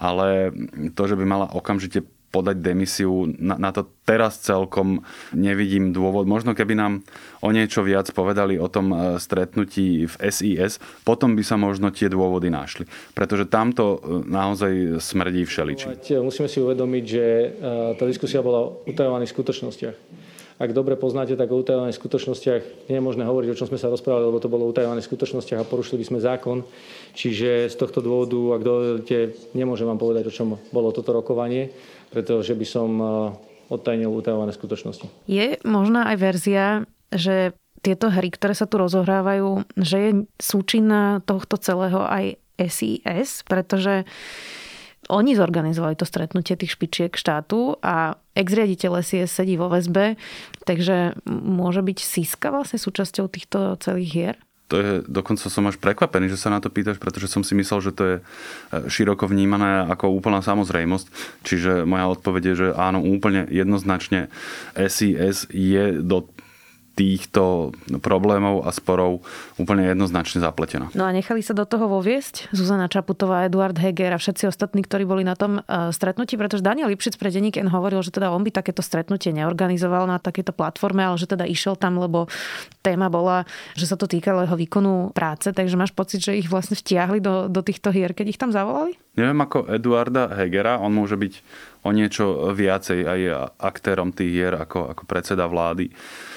ale 0.00 0.50
to, 0.96 1.02
že 1.04 1.14
by 1.14 1.24
mala 1.28 1.46
okamžite 1.52 2.02
podať 2.28 2.60
demisiu. 2.60 3.28
Na, 3.40 3.56
na 3.56 3.70
to 3.72 3.88
teraz 4.04 4.40
celkom 4.40 5.04
nevidím 5.32 5.92
dôvod. 5.92 6.28
Možno 6.28 6.52
keby 6.52 6.76
nám 6.76 6.92
o 7.40 7.48
niečo 7.52 7.80
viac 7.84 8.08
povedali 8.12 8.60
o 8.60 8.68
tom 8.68 8.92
e, 8.92 8.96
stretnutí 9.16 10.04
v 10.04 10.14
SIS, 10.28 10.80
potom 11.04 11.32
by 11.32 11.42
sa 11.44 11.56
možno 11.56 11.88
tie 11.88 12.12
dôvody 12.12 12.52
našli. 12.52 12.84
Pretože 13.16 13.48
tamto 13.48 13.96
e, 13.96 14.28
naozaj 14.28 15.00
smrdí 15.00 15.48
všeličím. 15.48 15.96
Musíme 16.20 16.48
si 16.48 16.60
uvedomiť, 16.60 17.04
že 17.04 17.24
e, 17.24 17.48
tá 17.96 18.04
diskusia 18.04 18.44
bola 18.44 18.68
o 18.68 18.68
utajovaných 18.84 19.32
skutočnostiach 19.32 20.27
ak 20.58 20.74
dobre 20.74 20.98
poznáte, 20.98 21.38
tak 21.38 21.54
o 21.54 21.62
utajovaných 21.62 21.94
skutočnostiach 21.94 22.90
nie 22.90 22.98
je 22.98 23.04
možné 23.04 23.22
hovoriť, 23.22 23.54
o 23.54 23.58
čom 23.58 23.70
sme 23.70 23.78
sa 23.78 23.94
rozprávali, 23.94 24.26
lebo 24.26 24.42
to 24.42 24.50
bolo 24.50 24.66
o 24.66 24.72
utajovaných 24.74 25.06
skutočnostiach 25.06 25.62
a 25.62 25.68
porušili 25.70 26.02
sme 26.02 26.18
zákon. 26.18 26.66
Čiže 27.14 27.70
z 27.70 27.76
tohto 27.78 28.02
dôvodu, 28.02 28.58
ak 28.58 28.62
dovolíte, 28.66 29.38
nemôžem 29.54 29.86
vám 29.86 30.02
povedať, 30.02 30.26
o 30.26 30.34
čom 30.34 30.58
bolo 30.74 30.90
toto 30.90 31.14
rokovanie, 31.14 31.70
pretože 32.10 32.58
by 32.58 32.66
som 32.66 32.90
eh, 32.98 33.08
odtajnil 33.70 34.10
utajované 34.10 34.50
skutočnosti. 34.50 35.06
Je 35.30 35.62
možná 35.62 36.10
aj 36.10 36.16
verzia, 36.18 36.66
že 37.14 37.54
tieto 37.78 38.10
hry, 38.10 38.34
ktoré 38.34 38.58
sa 38.58 38.66
tu 38.66 38.82
rozohrávajú, 38.82 39.62
že 39.78 39.96
je 39.96 40.10
súčinná 40.42 41.22
tohto 41.22 41.54
celého 41.62 42.02
aj 42.02 42.34
SIS, 42.58 43.46
pretože 43.46 44.02
oni 45.08 45.32
zorganizovali 45.34 45.96
to 45.96 46.04
stretnutie 46.04 46.54
tých 46.54 46.76
špičiek 46.76 47.12
štátu 47.16 47.80
a 47.80 48.20
ex-riaditeľ 48.36 49.00
SIS 49.02 49.32
sedí 49.32 49.56
vo 49.56 49.72
väzbe, 49.72 50.20
takže 50.68 51.18
môže 51.28 51.80
byť 51.80 51.98
Siska 51.98 52.52
vlastne 52.52 52.78
súčasťou 52.78 53.26
týchto 53.26 53.80
celých 53.80 54.12
hier? 54.12 54.36
to 54.68 54.76
je, 54.76 54.92
dokonca 55.08 55.48
som 55.48 55.64
až 55.64 55.80
prekvapený, 55.80 56.28
že 56.28 56.36
sa 56.36 56.52
na 56.52 56.60
to 56.60 56.68
pýtaš, 56.68 57.00
pretože 57.00 57.32
som 57.32 57.40
si 57.40 57.56
myslel, 57.56 57.80
že 57.80 57.92
to 57.96 58.02
je 58.04 58.16
e, 58.20 58.22
široko 58.92 59.24
vnímané 59.24 59.88
ako 59.88 60.12
úplná 60.12 60.44
samozrejmosť. 60.44 61.08
Čiže 61.40 61.88
moja 61.88 62.12
odpoveď 62.12 62.42
je, 62.52 62.54
že 62.54 62.68
áno, 62.76 63.00
úplne 63.00 63.48
jednoznačne 63.48 64.28
SIS 64.76 65.48
je 65.48 66.04
do 66.04 66.28
týchto 66.98 67.70
problémov 68.02 68.66
a 68.66 68.74
sporov 68.74 69.22
úplne 69.54 69.86
jednoznačne 69.94 70.42
zapletená. 70.42 70.90
No 70.98 71.06
a 71.06 71.14
nechali 71.14 71.46
sa 71.46 71.54
do 71.54 71.62
toho 71.62 71.86
voviesť 71.86 72.50
Zuzana 72.50 72.90
Čaputová, 72.90 73.46
Eduard 73.46 73.78
Heger 73.78 74.10
a 74.10 74.18
všetci 74.18 74.50
ostatní, 74.50 74.82
ktorí 74.82 75.06
boli 75.06 75.22
na 75.22 75.38
tom 75.38 75.62
e, 75.62 75.94
stretnutí, 75.94 76.34
pretože 76.34 76.66
Daniel 76.66 76.90
Lipšic 76.90 77.14
pre 77.14 77.30
denník 77.30 77.54
N 77.62 77.70
hovoril, 77.70 78.02
že 78.02 78.10
teda 78.10 78.34
on 78.34 78.42
by 78.42 78.50
takéto 78.50 78.82
stretnutie 78.82 79.30
neorganizoval 79.30 80.10
na 80.10 80.18
takéto 80.18 80.50
platforme, 80.50 81.06
ale 81.06 81.14
že 81.14 81.30
teda 81.30 81.46
išiel 81.46 81.78
tam, 81.78 82.02
lebo 82.02 82.26
téma 82.82 83.06
bola, 83.06 83.46
že 83.78 83.86
sa 83.86 83.94
to 83.94 84.10
týkalo 84.10 84.42
jeho 84.42 84.58
výkonu 84.58 85.14
práce, 85.14 85.54
takže 85.54 85.78
máš 85.78 85.94
pocit, 85.94 86.18
že 86.18 86.34
ich 86.34 86.50
vlastne 86.50 86.74
vtiahli 86.74 87.22
do, 87.22 87.46
do 87.46 87.62
týchto 87.62 87.94
hier, 87.94 88.10
keď 88.10 88.26
ich 88.34 88.40
tam 88.42 88.50
zavolali? 88.50 88.98
Neviem 89.14 89.38
ako 89.38 89.70
Eduarda 89.70 90.34
Hegera, 90.34 90.82
on 90.82 90.90
môže 90.90 91.14
byť 91.14 91.32
o 91.86 91.94
niečo 91.94 92.50
viacej 92.58 93.06
aj 93.06 93.20
aktérom 93.62 94.10
tých 94.10 94.30
hier 94.34 94.54
ako, 94.58 94.98
ako 94.98 95.02
predseda 95.06 95.46
vlády 95.46 95.94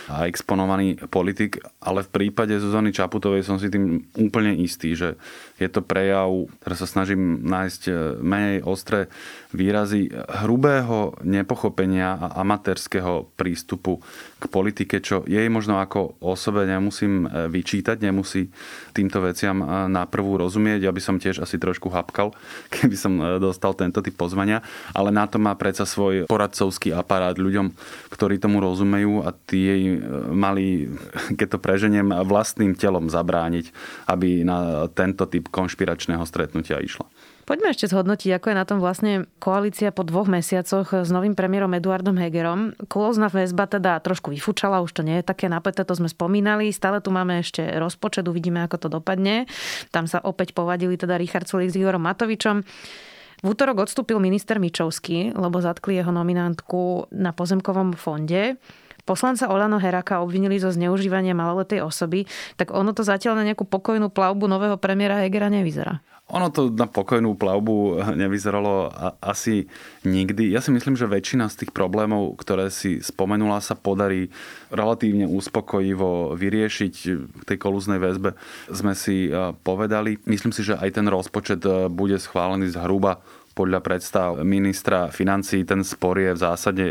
a 0.10 0.26
exponovaný 0.26 0.98
politik, 1.10 1.62
ale 1.84 2.02
v 2.06 2.10
prípade 2.10 2.56
Zuzany 2.58 2.96
Čaputovej 2.96 3.46
som 3.46 3.62
si 3.62 3.70
tým 3.70 4.08
úplne 4.18 4.56
istý, 4.58 4.98
že 4.98 5.20
je 5.62 5.70
to 5.70 5.86
prejav, 5.86 6.50
teraz 6.58 6.82
sa 6.82 6.90
snažím 6.90 7.46
nájsť 7.46 7.82
e, 7.86 7.92
menej 8.18 8.58
ostré 8.66 9.14
výrazy 9.54 10.10
hrubého 10.42 11.14
nepochopenia 11.22 12.18
a 12.18 12.42
amatérskeho 12.42 13.30
prístupu 13.38 14.02
k 14.42 14.44
politike, 14.50 14.98
čo 15.06 15.22
jej 15.30 15.46
možno 15.54 15.78
ako 15.78 16.18
osobe 16.18 16.66
nemusím 16.66 17.30
e, 17.30 17.46
vyčítať, 17.46 18.02
nemusí 18.02 18.50
týmto 18.98 19.22
veciam 19.22 19.62
e, 19.62 19.66
na 19.86 20.10
prvú 20.10 20.42
rozumieť. 20.42 20.90
Ja 20.90 20.96
by 20.96 21.02
som 21.04 21.22
tiež 21.22 21.46
asi 21.46 21.62
trošku 21.62 21.94
hapkal, 21.94 22.34
keby 22.74 22.96
som 22.98 23.14
dostal 23.38 23.78
tento 23.78 24.02
typ 24.02 24.18
pozvania, 24.18 24.66
ale 24.98 25.14
na 25.14 25.30
to 25.30 25.38
má 25.38 25.54
predsa 25.54 25.86
svoj 25.86 26.26
poradcovský 26.26 26.90
aparát 26.98 27.38
ľuďom, 27.38 27.70
ktorí 28.10 28.42
tomu 28.42 28.58
rozumejú 28.66 29.22
a 29.22 29.30
tí 29.34 29.70
jej 29.70 29.82
mali, 30.32 30.88
keď 31.36 31.48
to 31.56 31.60
preženiem, 31.60 32.14
vlastným 32.24 32.78
telom 32.78 33.12
zabrániť, 33.12 33.74
aby 34.08 34.46
na 34.48 34.88
tento 34.94 35.28
typ 35.28 35.52
konšpiračného 35.52 36.24
stretnutia 36.24 36.80
išla. 36.80 37.10
Poďme 37.42 37.74
ešte 37.74 37.90
zhodnotiť, 37.90 38.38
ako 38.38 38.48
je 38.48 38.56
na 38.56 38.64
tom 38.70 38.80
vlastne 38.80 39.26
koalícia 39.42 39.90
po 39.90 40.06
dvoch 40.06 40.30
mesiacoch 40.30 41.04
s 41.04 41.10
novým 41.10 41.36
premiérom 41.36 41.74
Eduardom 41.74 42.16
Hegerom. 42.16 42.78
Kôzna 42.86 43.28
väzba 43.28 43.68
teda 43.68 43.98
trošku 44.00 44.32
vyfúčala, 44.32 44.80
už 44.86 44.96
to 44.96 45.02
nie 45.04 45.20
je 45.20 45.26
také 45.26 45.50
napäté, 45.52 45.84
to 45.84 45.98
sme 45.98 46.08
spomínali. 46.08 46.72
Stále 46.72 47.04
tu 47.04 47.10
máme 47.12 47.42
ešte 47.42 47.66
rozpočet, 47.76 48.30
uvidíme, 48.30 48.64
ako 48.64 48.88
to 48.88 48.88
dopadne. 48.94 49.50
Tam 49.90 50.06
sa 50.06 50.22
opäť 50.24 50.54
povadili 50.56 50.96
teda 50.96 51.18
Richard 51.18 51.50
Sulik 51.50 51.74
s 51.74 51.76
Igorom 51.76 52.06
Matovičom. 52.06 52.64
V 53.42 53.46
útorok 53.50 53.90
odstúpil 53.90 54.22
minister 54.22 54.62
Mičovský, 54.62 55.34
lebo 55.34 55.58
zatkli 55.66 55.98
jeho 55.98 56.14
nominantku 56.14 57.10
na 57.10 57.34
pozemkovom 57.34 57.98
fonde. 57.98 58.62
Poslanca 59.12 59.52
Olano 59.52 59.76
Heraka 59.76 60.24
obvinili 60.24 60.56
zo 60.56 60.72
zneužívania 60.72 61.36
maloletej 61.36 61.84
osoby, 61.84 62.24
tak 62.56 62.72
ono 62.72 62.96
to 62.96 63.04
zatiaľ 63.04 63.44
na 63.44 63.52
nejakú 63.52 63.68
pokojnú 63.68 64.08
plavbu 64.08 64.48
nového 64.48 64.80
premiéra 64.80 65.20
Hegera 65.20 65.52
nevyzerá. 65.52 66.00
Ono 66.32 66.48
to 66.48 66.72
na 66.72 66.88
pokojnú 66.88 67.36
plavbu 67.36 68.08
nevyzeralo 68.16 68.88
asi 69.20 69.68
nikdy. 70.08 70.56
Ja 70.56 70.64
si 70.64 70.72
myslím, 70.72 70.96
že 70.96 71.12
väčšina 71.12 71.52
z 71.52 71.68
tých 71.68 71.76
problémov, 71.76 72.40
ktoré 72.40 72.72
si 72.72 73.04
spomenula, 73.04 73.60
sa 73.60 73.76
podarí 73.76 74.32
relatívne 74.72 75.28
uspokojivo 75.28 76.32
vyriešiť. 76.40 76.96
V 77.36 77.44
tej 77.44 77.58
kolúznej 77.60 78.00
väzbe 78.00 78.40
sme 78.72 78.96
si 78.96 79.28
povedali. 79.68 80.24
Myslím 80.24 80.56
si, 80.56 80.64
že 80.64 80.80
aj 80.80 81.04
ten 81.04 81.12
rozpočet 81.12 81.68
bude 81.92 82.16
schválený 82.16 82.72
zhruba 82.72 83.20
podľa 83.52 83.84
predstav 83.84 84.40
ministra 84.48 85.12
financí. 85.12 85.68
Ten 85.68 85.84
spor 85.84 86.16
je 86.16 86.32
v 86.32 86.40
zásade 86.40 86.86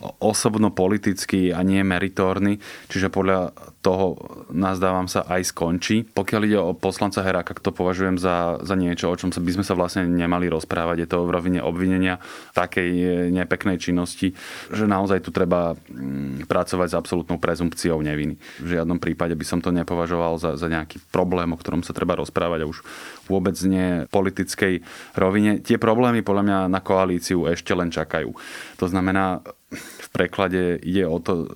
osobno-politický 0.00 1.56
a 1.56 1.64
nie 1.64 1.80
meritórny, 1.80 2.60
čiže 2.92 3.08
podľa 3.08 3.56
toho 3.80 4.18
nazdávam 4.50 5.06
sa 5.06 5.22
aj 5.30 5.54
skončí. 5.54 6.02
Pokiaľ 6.04 6.40
ide 6.42 6.58
o 6.58 6.74
poslanca 6.74 7.22
Heráka, 7.22 7.54
to 7.56 7.70
považujem 7.70 8.18
za, 8.18 8.58
za 8.60 8.74
niečo, 8.74 9.08
o 9.08 9.16
čom 9.16 9.30
by 9.30 9.52
sme 9.54 9.64
sa 9.64 9.78
vlastne 9.78 10.04
nemali 10.10 10.50
rozprávať. 10.50 11.06
Je 11.06 11.08
to 11.08 11.22
v 11.22 11.32
rovine 11.32 11.60
obvinenia 11.62 12.18
takej 12.52 13.30
nepeknej 13.30 13.78
činnosti, 13.78 14.34
že 14.74 14.90
naozaj 14.90 15.22
tu 15.22 15.30
treba 15.30 15.78
mm, 15.78 16.50
pracovať 16.50 16.88
s 16.92 16.98
absolútnou 16.98 17.38
prezumpciou 17.38 18.02
neviny. 18.02 18.36
V 18.58 18.68
žiadnom 18.74 18.98
prípade 18.98 19.38
by 19.38 19.46
som 19.46 19.62
to 19.62 19.70
nepovažoval 19.70 20.36
za, 20.36 20.58
za 20.58 20.66
nejaký 20.66 20.98
problém, 21.14 21.54
o 21.54 21.60
ktorom 21.60 21.86
sa 21.86 21.94
treba 21.94 22.18
rozprávať 22.18 22.66
a 22.66 22.70
už 22.70 22.82
vôbec 23.30 23.54
nie 23.62 24.04
politickej 24.10 24.82
rovine. 25.14 25.62
Tie 25.62 25.78
problémy 25.78 26.26
podľa 26.26 26.42
mňa 26.42 26.58
na 26.66 26.80
koalíciu 26.82 27.46
ešte 27.46 27.70
len 27.70 27.94
čakajú. 27.94 28.34
To 28.82 28.86
znamená, 28.90 29.46
v 29.74 30.08
preklade 30.14 30.78
ide 30.78 31.02
o 31.10 31.18
to, 31.18 31.50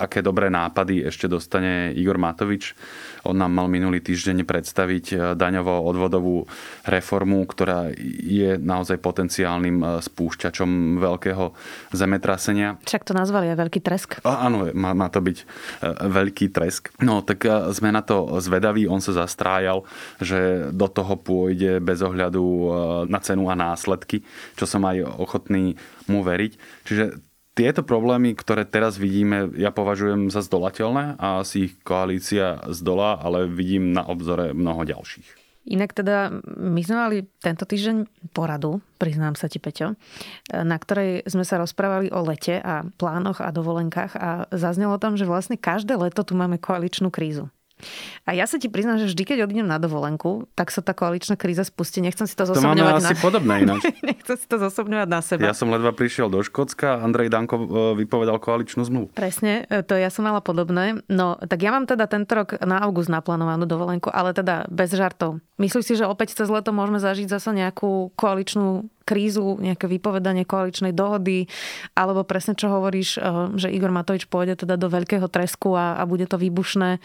aké 0.00 0.24
dobré 0.24 0.48
nápady 0.48 1.04
ešte 1.04 1.28
dostane 1.28 1.92
Igor 1.92 2.16
Matovič. 2.16 2.72
On 3.28 3.36
nám 3.36 3.52
mal 3.52 3.68
minulý 3.68 4.00
týždeň 4.00 4.48
predstaviť 4.48 5.06
eh, 5.12 5.18
daňovo-odvodovú 5.36 6.48
reformu, 6.88 7.44
ktorá 7.44 7.92
je 8.24 8.56
naozaj 8.56 8.96
potenciálnym 9.04 9.76
eh, 9.76 9.88
spúšťačom 10.00 10.96
veľkého 11.04 11.52
zemetrasenia. 11.92 12.80
Však 12.88 13.04
to 13.04 13.12
nazvali 13.12 13.52
aj 13.52 13.60
veľký 13.60 13.80
tresk. 13.84 14.24
A, 14.24 14.48
áno, 14.48 14.72
má, 14.72 14.96
má 14.96 15.12
to 15.12 15.20
byť 15.20 15.38
eh, 15.38 15.46
veľký 16.08 16.48
tresk. 16.56 16.96
No 17.04 17.20
tak 17.20 17.44
sme 17.76 17.92
na 17.92 18.00
to 18.00 18.40
zvedaví. 18.40 18.88
On 18.88 19.04
sa 19.04 19.12
zastrájal, 19.12 19.84
že 20.16 20.72
do 20.72 20.88
toho 20.88 21.20
pôjde 21.20 21.84
bez 21.84 22.00
ohľadu 22.00 22.42
na 23.12 23.20
cenu 23.20 23.52
a 23.52 23.54
následky, 23.58 24.24
čo 24.56 24.64
som 24.64 24.80
aj 24.88 25.04
ochotný 25.20 25.76
mu 26.08 26.24
veriť. 26.24 26.52
Čiže 26.88 27.29
tieto 27.60 27.84
problémy, 27.84 28.32
ktoré 28.32 28.64
teraz 28.64 28.96
vidíme, 28.96 29.52
ja 29.52 29.68
považujem 29.68 30.32
za 30.32 30.40
zdolateľné 30.40 31.20
a 31.20 31.44
asi 31.44 31.68
ich 31.68 31.76
koalícia 31.84 32.56
zdolá, 32.72 33.20
ale 33.20 33.44
vidím 33.44 33.92
na 33.92 34.00
obzore 34.00 34.56
mnoho 34.56 34.88
ďalších. 34.88 35.36
Inak 35.68 35.92
teda 35.92 36.40
my 36.56 36.80
sme 36.80 36.96
mali 36.96 37.16
tento 37.44 37.68
týždeň 37.68 38.08
poradu, 38.32 38.80
priznám 38.96 39.36
sa 39.36 39.44
ti 39.44 39.60
Peťo, 39.60 39.92
na 40.48 40.76
ktorej 40.80 41.28
sme 41.28 41.44
sa 41.44 41.60
rozprávali 41.60 42.08
o 42.08 42.24
lete 42.24 42.56
a 42.64 42.80
plánoch 42.96 43.44
a 43.44 43.52
dovolenkách 43.52 44.16
a 44.16 44.48
zaznelo 44.56 44.96
tam, 44.96 45.20
že 45.20 45.28
vlastne 45.28 45.60
každé 45.60 46.00
leto 46.00 46.24
tu 46.24 46.32
máme 46.32 46.56
koaličnú 46.56 47.12
krízu. 47.12 47.52
A 48.28 48.36
ja 48.36 48.46
sa 48.46 48.60
ti 48.60 48.70
priznám, 48.70 49.00
že 49.00 49.10
vždy, 49.10 49.22
keď 49.26 49.38
odídem 49.48 49.66
na 49.66 49.80
dovolenku, 49.80 50.46
tak 50.54 50.70
sa 50.70 50.84
tá 50.84 50.94
koaličná 50.94 51.34
kríza 51.34 51.66
spustí. 51.66 51.98
Nechcem 51.98 52.28
si 52.28 52.34
to 52.36 52.46
zosobňovať. 52.46 52.92
To 52.94 53.00
asi 53.02 53.16
na... 53.16 53.20
podobné 53.20 53.54
ináč. 53.66 53.82
Nechcem 54.10 54.36
si 54.36 54.46
to 54.46 54.56
zosobňovať 54.60 55.08
na 55.08 55.20
seba. 55.20 55.40
Ja 55.50 55.56
som 55.56 55.72
ledva 55.72 55.90
prišiel 55.90 56.30
do 56.30 56.44
Škótska, 56.44 57.00
Andrej 57.02 57.32
Danko 57.32 57.56
e, 57.56 57.64
vypovedal 58.04 58.38
koaličnú 58.38 58.86
zmluvu. 58.86 59.06
Presne, 59.16 59.66
e, 59.66 59.82
to 59.82 59.98
ja 59.98 60.12
som 60.12 60.28
mala 60.28 60.44
podobné. 60.44 61.00
No, 61.10 61.40
tak 61.40 61.64
ja 61.64 61.74
mám 61.74 61.88
teda 61.88 62.06
tento 62.06 62.32
rok 62.36 62.60
na 62.62 62.84
august 62.84 63.10
naplánovanú 63.10 63.64
dovolenku, 63.66 64.12
ale 64.12 64.36
teda 64.36 64.68
bez 64.70 64.92
žartov. 64.94 65.42
Myslíš 65.60 65.84
si, 65.84 65.94
že 65.98 66.08
opäť 66.08 66.38
cez 66.38 66.48
leto 66.48 66.72
môžeme 66.72 67.02
zažiť 67.02 67.28
zase 67.28 67.52
nejakú 67.52 68.14
koaličnú 68.16 68.88
krízu, 69.10 69.58
nejaké 69.58 69.90
vypovedanie 69.90 70.46
koaličnej 70.46 70.94
dohody, 70.94 71.50
alebo 71.98 72.22
presne 72.22 72.54
čo 72.54 72.70
hovoríš, 72.70 73.18
e, 73.18 73.20
že 73.58 73.74
Igor 73.74 73.90
Matovič 73.90 74.30
pôjde 74.30 74.62
teda 74.62 74.78
do 74.78 74.86
veľkého 74.86 75.26
tresku 75.26 75.74
a, 75.74 75.98
a 75.98 76.06
bude 76.06 76.30
to 76.30 76.38
výbušné. 76.38 77.02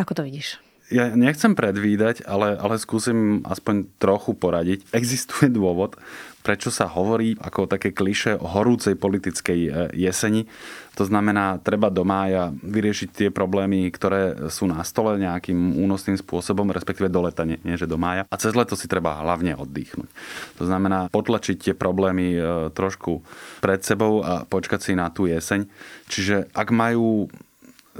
Ako 0.00 0.16
to 0.16 0.24
vidíš? 0.24 0.56
Ja 0.90 1.06
nechcem 1.14 1.54
predvídať, 1.54 2.26
ale, 2.26 2.58
ale 2.58 2.74
skúsim 2.74 3.46
aspoň 3.46 3.86
trochu 4.02 4.34
poradiť. 4.34 4.90
Existuje 4.90 5.46
dôvod, 5.46 5.94
prečo 6.42 6.74
sa 6.74 6.90
hovorí 6.90 7.38
ako 7.38 7.70
také 7.70 7.94
kliše 7.94 8.34
o 8.34 8.42
horúcej 8.42 8.98
politickej 8.98 9.60
e, 9.60 9.70
jeseni. 9.94 10.50
To 10.98 11.06
znamená, 11.06 11.62
treba 11.62 11.94
do 11.94 12.02
mája 12.02 12.50
vyriešiť 12.50 13.08
tie 13.14 13.28
problémy, 13.30 13.86
ktoré 13.94 14.50
sú 14.50 14.66
na 14.66 14.82
stole 14.82 15.14
nejakým 15.14 15.78
únosným 15.78 16.18
spôsobom, 16.18 16.74
respektíve 16.74 17.06
do 17.06 17.22
leta, 17.22 17.46
nie, 17.46 17.62
nie 17.62 17.78
že 17.78 17.86
do 17.86 17.94
mája. 17.94 18.26
A 18.26 18.34
cez 18.34 18.50
leto 18.58 18.74
si 18.74 18.90
treba 18.90 19.22
hlavne 19.22 19.54
oddychnúť. 19.54 20.10
To 20.58 20.64
znamená 20.66 21.06
potlačiť 21.14 21.70
tie 21.70 21.74
problémy 21.78 22.34
e, 22.34 22.40
trošku 22.74 23.22
pred 23.62 23.78
sebou 23.86 24.26
a 24.26 24.42
počkať 24.42 24.90
si 24.90 24.92
na 24.98 25.06
tú 25.06 25.30
jeseň. 25.30 25.70
Čiže 26.10 26.50
ak 26.50 26.74
majú 26.74 27.30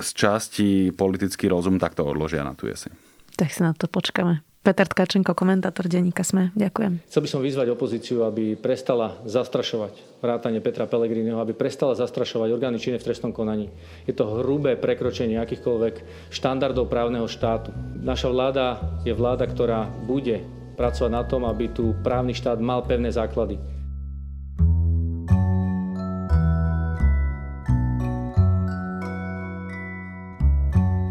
z 0.01 0.11
časti 0.17 0.69
politický 0.93 1.49
rozum, 1.49 1.81
tak 1.81 1.97
to 1.97 2.05
odložia 2.05 2.45
na 2.45 2.57
tú 2.57 2.67
jeseň. 2.67 2.93
Tak 3.37 3.49
si 3.53 3.61
na 3.65 3.73
to 3.73 3.89
počkáme. 3.89 4.45
Peter 4.61 4.85
Tkačenko, 4.85 5.33
komentátor 5.33 5.89
denníka 5.89 6.21
Sme. 6.21 6.53
Ďakujem. 6.53 7.09
Chcel 7.09 7.25
by 7.25 7.29
som 7.33 7.41
vyzvať 7.41 7.73
opozíciu, 7.73 8.29
aby 8.29 8.61
prestala 8.61 9.17
zastrašovať 9.25 10.21
vrátane 10.21 10.61
Petra 10.61 10.85
Pellegriniho, 10.85 11.41
aby 11.41 11.57
prestala 11.57 11.97
zastrašovať 11.97 12.53
orgány 12.53 12.77
činné 12.77 13.01
v 13.01 13.09
trestnom 13.09 13.33
konaní. 13.33 13.73
Je 14.05 14.13
to 14.13 14.29
hrubé 14.29 14.77
prekročenie 14.77 15.41
akýchkoľvek 15.41 16.29
štandardov 16.29 16.93
právneho 16.93 17.25
štátu. 17.25 17.73
Naša 18.05 18.29
vláda 18.29 19.01
je 19.01 19.17
vláda, 19.17 19.49
ktorá 19.49 19.89
bude 20.05 20.45
pracovať 20.77 21.09
na 21.09 21.25
tom, 21.25 21.49
aby 21.49 21.73
tu 21.73 21.97
právny 22.05 22.37
štát 22.37 22.61
mal 22.61 22.85
pevné 22.85 23.09
základy. 23.09 23.80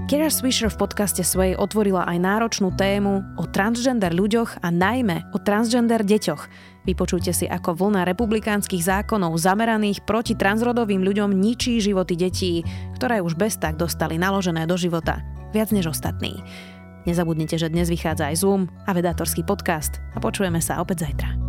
Kira 0.09 0.25
Swisher 0.33 0.73
v 0.73 0.89
podcaste 0.89 1.21
svojej 1.21 1.53
otvorila 1.53 2.01
aj 2.01 2.17
náročnú 2.17 2.73
tému 2.73 3.37
o 3.37 3.45
transgender 3.45 4.09
ľuďoch 4.09 4.57
a 4.57 4.73
najmä 4.73 5.29
o 5.29 5.37
transgender 5.37 6.01
deťoch. 6.01 6.49
Vypočujte 6.81 7.29
si, 7.29 7.45
ako 7.45 7.77
vlna 7.77 8.09
republikánskych 8.09 8.81
zákonov 8.81 9.37
zameraných 9.37 10.01
proti 10.09 10.33
transrodovým 10.33 11.05
ľuďom 11.05 11.29
ničí 11.29 11.77
životy 11.77 12.17
detí, 12.17 12.65
ktoré 12.97 13.21
už 13.21 13.37
bez 13.37 13.61
tak 13.61 13.77
dostali 13.77 14.17
naložené 14.17 14.65
do 14.65 14.81
života. 14.81 15.21
Viac 15.53 15.69
než 15.69 15.93
ostatní. 15.93 16.41
Nezabudnite, 17.05 17.61
že 17.61 17.69
dnes 17.69 17.93
vychádza 17.93 18.33
aj 18.33 18.41
Zoom 18.41 18.65
a 18.89 18.97
vedátorský 18.97 19.45
podcast 19.45 20.01
a 20.13 20.17
počujeme 20.17 20.57
sa 20.57 20.81
opäť 20.81 21.05
zajtra. 21.05 21.48